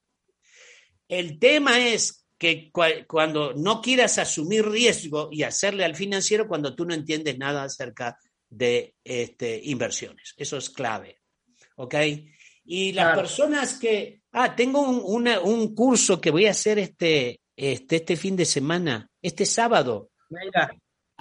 El 1.09 1.39
tema 1.39 1.79
es 1.79 2.27
que 2.39 2.71
cua- 2.73 3.07
cuando 3.07 3.53
no 3.55 3.81
quieras 3.81 4.19
asumir 4.19 4.67
riesgo 4.69 5.29
y 5.31 5.43
hacerle 5.43 5.85
al 5.85 5.95
financiero 5.95 6.49
cuando 6.49 6.75
tú 6.75 6.85
no 6.85 6.95
entiendes 6.95 7.39
nada 7.39 7.65
acerca 7.65 8.17
de 8.49 8.95
este, 9.05 9.61
inversiones. 9.65 10.35
Eso 10.37 10.57
es 10.57 10.71
clave. 10.71 11.19
¿ok? 11.77 11.95
Y 12.65 12.93
las 12.93 13.17
personas 13.17 13.79
que, 13.79 14.23
ah, 14.33 14.55
tengo 14.55 14.81
un, 14.83 15.29
un, 15.29 15.75
curso 15.75 16.21
que 16.21 16.31
voy 16.31 16.47
a 16.47 16.53
hacer 16.53 16.79
este, 16.79 17.41
este, 17.57 17.97
este 17.97 18.17
fin 18.17 18.37
de 18.37 18.45
semana, 18.45 19.09
este 19.21 19.47
sábado. 19.47 20.11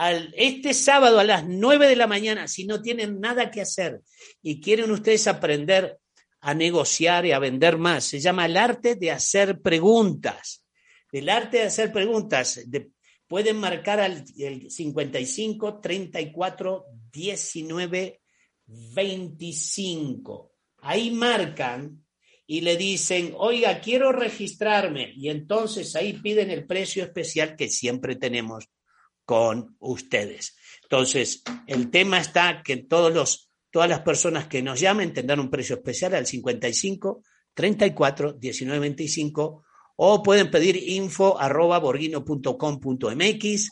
Este 0.10 0.74
sábado 0.74 1.20
a 1.20 1.24
las 1.24 1.47
9 1.47 1.88
de 1.88 1.95
la 1.95 2.08
mañana, 2.08 2.47
si 2.47 2.66
no 2.66 2.82
tienen 2.82 3.20
nada 3.20 3.52
que 3.52 3.62
hacer 3.62 4.02
y 4.41 4.60
quieren 4.60 4.89
ustedes 4.89 5.28
aprender 5.28 5.99
a 6.39 6.56
negociar 6.56 7.28
y 7.28 7.34
a 7.34 7.39
vender 7.39 7.78
más, 7.78 8.06
se 8.06 8.20
llama 8.20 8.47
el 8.47 8.58
arte 8.58 8.95
de 8.95 9.12
hacer 9.12 9.62
preguntas. 9.62 10.66
El 11.12 11.30
arte 11.30 11.58
de 11.58 11.64
hacer 11.64 11.91
preguntas. 11.91 12.60
pueden 13.28 13.58
marcar 13.58 13.99
al 13.99 14.26
el 14.38 14.72
55 14.72 15.80
34 15.80 16.86
19 17.12 18.22
25. 18.66 20.52
Ahí 20.78 21.12
marcan 21.12 22.04
y 22.47 22.62
le 22.62 22.76
dicen, 22.76 23.34
oiga, 23.38 23.80
quiero 23.80 24.12
registrarme. 24.12 25.14
Y 25.16 25.30
entonces 25.30 25.95
ahí 25.95 26.14
piden 26.14 26.49
el 26.49 26.66
precio 26.66 27.04
especial 27.04 27.56
que 27.56 27.70
siempre 27.70 28.16
tenemos 28.16 28.68
con 29.32 29.78
ustedes. 29.80 30.58
Entonces, 30.84 31.42
el 31.66 31.90
tema 31.90 32.20
está 32.20 32.62
que 32.62 32.76
todos 32.76 33.14
los, 33.14 33.50
todas 33.72 33.88
las 33.88 34.02
personas 34.02 34.48
que 34.48 34.62
nos 34.62 34.82
llamen 34.82 35.14
tendrán 35.14 35.40
un 35.40 35.50
precio 35.50 35.78
especial 35.78 36.16
al 36.16 36.26
55 36.26 37.24
34 37.54 38.34
19 38.34 38.80
25 38.82 39.64
o 39.96 40.22
pueden 40.22 40.52
pedir 40.52 40.76
info 40.76 41.40
arroba 41.40 41.80
borguino.com.mx 41.80 43.70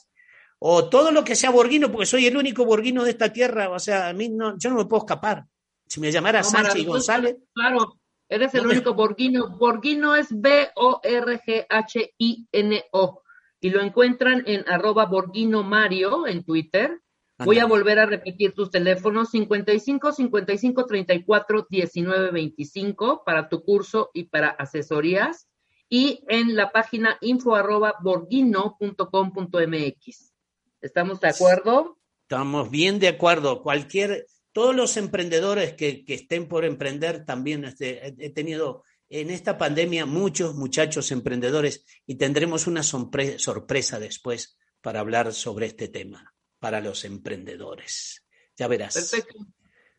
o 0.59 0.87
todo 0.87 1.11
lo 1.11 1.25
que 1.25 1.35
sea 1.35 1.49
borguino, 1.49 1.91
porque 1.91 2.05
soy 2.05 2.27
el 2.27 2.37
único 2.37 2.63
borguino 2.63 3.03
de 3.03 3.09
esta 3.11 3.33
tierra, 3.33 3.69
o 3.69 3.79
sea, 3.79 4.07
a 4.07 4.13
mí 4.13 4.29
no, 4.29 4.57
yo 4.57 4.69
no 4.69 4.77
me 4.77 4.85
puedo 4.85 5.03
escapar. 5.03 5.43
Si 5.87 5.99
me 5.99 6.09
llamara 6.09 6.41
Sánchez 6.41 6.77
y 6.77 6.85
González. 6.85 7.35
Claro, 7.53 7.99
eres 8.29 8.55
el 8.55 8.65
único 8.65 8.93
borguino. 8.93 9.57
Borguino 9.57 10.15
es 10.15 10.27
B-O-R-G-H-I-N-O. 10.31 10.83
Y 13.61 13.69
lo 13.69 13.81
encuentran 13.81 14.43
en 14.45 14.67
arroba 14.69 15.05
borguino 15.05 15.63
Mario 15.63 16.27
en 16.27 16.43
Twitter. 16.43 16.99
Voy 17.39 17.59
a 17.59 17.65
volver 17.65 17.99
a 17.99 18.05
repetir 18.05 18.53
tus 18.53 18.69
teléfonos 18.69 19.31
55 19.31 20.11
55 20.11 20.85
34 20.85 21.67
19 21.69 22.31
25 22.31 23.23
para 23.25 23.47
tu 23.47 23.63
curso 23.63 24.11
y 24.13 24.25
para 24.25 24.49
asesorías 24.49 25.49
y 25.89 26.23
en 26.27 26.55
la 26.55 26.71
página 26.71 27.17
info 27.21 27.55
arroba 27.55 27.95
borguino.com.mx. 28.01 30.33
¿Estamos 30.81 31.19
de 31.19 31.29
acuerdo? 31.29 31.97
Estamos 32.21 32.69
bien 32.69 32.99
de 32.99 33.07
acuerdo. 33.07 33.63
Cualquier 33.63 34.27
todos 34.51 34.75
los 34.75 34.97
emprendedores 34.97 35.73
que, 35.73 36.03
estén 36.07 36.47
por 36.47 36.65
emprender 36.65 37.25
también 37.25 37.65
este, 37.65 38.13
he 38.19 38.29
tenido 38.29 38.83
en 39.09 39.29
esta 39.29 39.57
pandemia 39.57 40.05
muchos 40.05 40.55
muchachos 40.55 41.11
emprendedores 41.11 41.85
y 42.05 42.15
tendremos 42.15 42.67
una 42.67 42.83
sorpresa 42.83 43.99
después 43.99 44.57
para 44.81 44.99
hablar 44.99 45.33
sobre 45.33 45.65
este 45.65 45.87
tema 45.87 46.33
para 46.59 46.81
los 46.81 47.05
emprendedores. 47.05 48.25
Ya 48.55 48.67
verás. 48.67 48.93
Perfecto. 48.93 49.45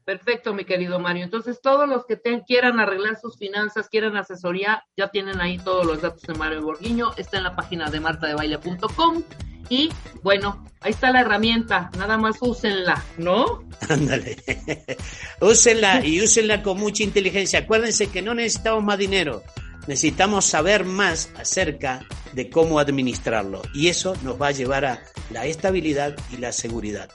Perfecto, 0.05 0.55
mi 0.55 0.65
querido 0.65 0.99
Mario. 0.99 1.25
Entonces, 1.25 1.61
todos 1.61 1.89
los 1.89 2.05
que 2.05 2.21
quieran 2.47 2.81
arreglar 2.81 3.21
sus 3.21 3.39
finanzas, 3.39 3.89
quieran 3.89 4.17
asesoría, 4.17 4.85
ya 4.97 5.09
tienen 5.11 5.41
ahí 5.41 5.59
todos 5.59 5.87
los 5.87 6.03
datos 6.03 6.23
de 6.23 6.35
Mario 6.35 6.63
Borguiño. 6.63 7.13
Está 7.17 7.37
en 7.37 7.45
la 7.45 7.55
página 7.55 7.91
de 7.91 8.01
martadebaile.com. 8.01 9.23
Y 9.71 9.89
bueno, 10.23 10.67
ahí 10.81 10.91
está 10.91 11.11
la 11.13 11.21
herramienta, 11.21 11.91
nada 11.97 12.19
más 12.19 12.37
úsenla, 12.41 13.03
¿no? 13.17 13.65
Ándale, 13.89 14.37
úsenla 15.41 16.05
y 16.05 16.21
úsenla 16.21 16.63
con 16.63 16.79
mucha 16.79 17.05
inteligencia. 17.05 17.61
Acuérdense 17.61 18.09
que 18.09 18.21
no 18.21 18.35
necesitamos 18.35 18.85
más 18.85 18.99
dinero, 18.99 19.43
necesitamos 19.87 20.45
saber 20.45 20.85
más 20.85 21.31
acerca 21.39 22.05
de 22.33 22.51
cómo 22.51 22.79
administrarlo. 22.79 23.63
Y 23.73 23.89
eso 23.89 24.15
nos 24.23 24.41
va 24.41 24.49
a 24.49 24.53
llevar 24.53 24.85
a 24.85 25.03
la 25.31 25.47
estabilidad 25.47 26.17
y 26.33 26.39
la 26.39 26.53
seguridad. 26.53 27.09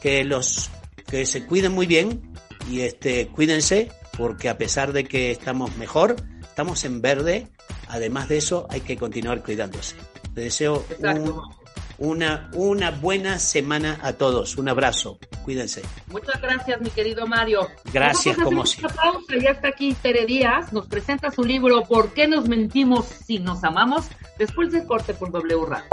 Que 0.00 0.24
los 0.24 0.70
que 1.08 1.26
se 1.26 1.44
cuiden 1.44 1.72
muy 1.72 1.86
bien 1.86 2.32
y 2.70 2.80
este, 2.80 3.28
cuídense 3.28 3.90
porque 4.16 4.48
a 4.48 4.58
pesar 4.58 4.92
de 4.92 5.04
que 5.04 5.30
estamos 5.30 5.76
mejor, 5.76 6.16
estamos 6.42 6.84
en 6.84 7.02
verde. 7.02 7.48
Además 7.88 8.28
de 8.28 8.38
eso, 8.38 8.66
hay 8.70 8.80
que 8.80 8.96
continuar 8.96 9.42
cuidándose. 9.42 9.96
Les 10.34 10.44
deseo 10.44 10.84
un 10.98 11.55
una, 11.98 12.50
una 12.52 12.90
buena 12.90 13.38
semana 13.38 13.98
a 14.02 14.12
todos. 14.12 14.56
Un 14.56 14.68
abrazo. 14.68 15.18
Cuídense. 15.44 15.82
Muchas 16.08 16.40
gracias, 16.40 16.80
mi 16.80 16.90
querido 16.90 17.26
Mario. 17.26 17.68
Gracias, 17.92 18.36
como 18.36 18.66
siempre. 18.66 18.94
pausa. 18.96 19.34
Ya 19.42 19.50
está 19.50 19.68
aquí 19.68 19.94
Tere 19.94 20.26
Díaz. 20.26 20.72
Nos 20.72 20.86
presenta 20.86 21.30
su 21.30 21.42
libro 21.42 21.82
¿Por 21.84 22.12
qué 22.12 22.26
nos 22.26 22.48
mentimos 22.48 23.06
si 23.06 23.38
nos 23.38 23.64
amamos? 23.64 24.06
Después 24.38 24.72
del 24.72 24.86
corte 24.86 25.14
por 25.14 25.30
W 25.30 25.66
Radio. 25.66 25.86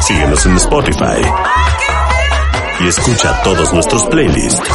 Síguenos 0.00 0.46
en 0.46 0.56
Spotify. 0.56 1.22
Y 2.80 2.88
escucha 2.88 3.42
todos 3.42 3.72
nuestros 3.72 4.04
playlists. 4.06 4.68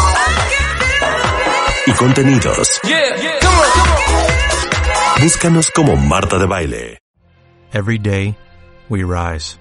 Y 1.88 1.92
contenidos. 1.94 2.80
Búscanos 5.22 5.72
como 5.72 5.96
Marta 5.96 6.38
de 6.38 6.46
Baile. 6.46 6.98
Every 7.74 7.98
day, 7.98 8.36
we 8.90 9.04
rise 9.04 9.61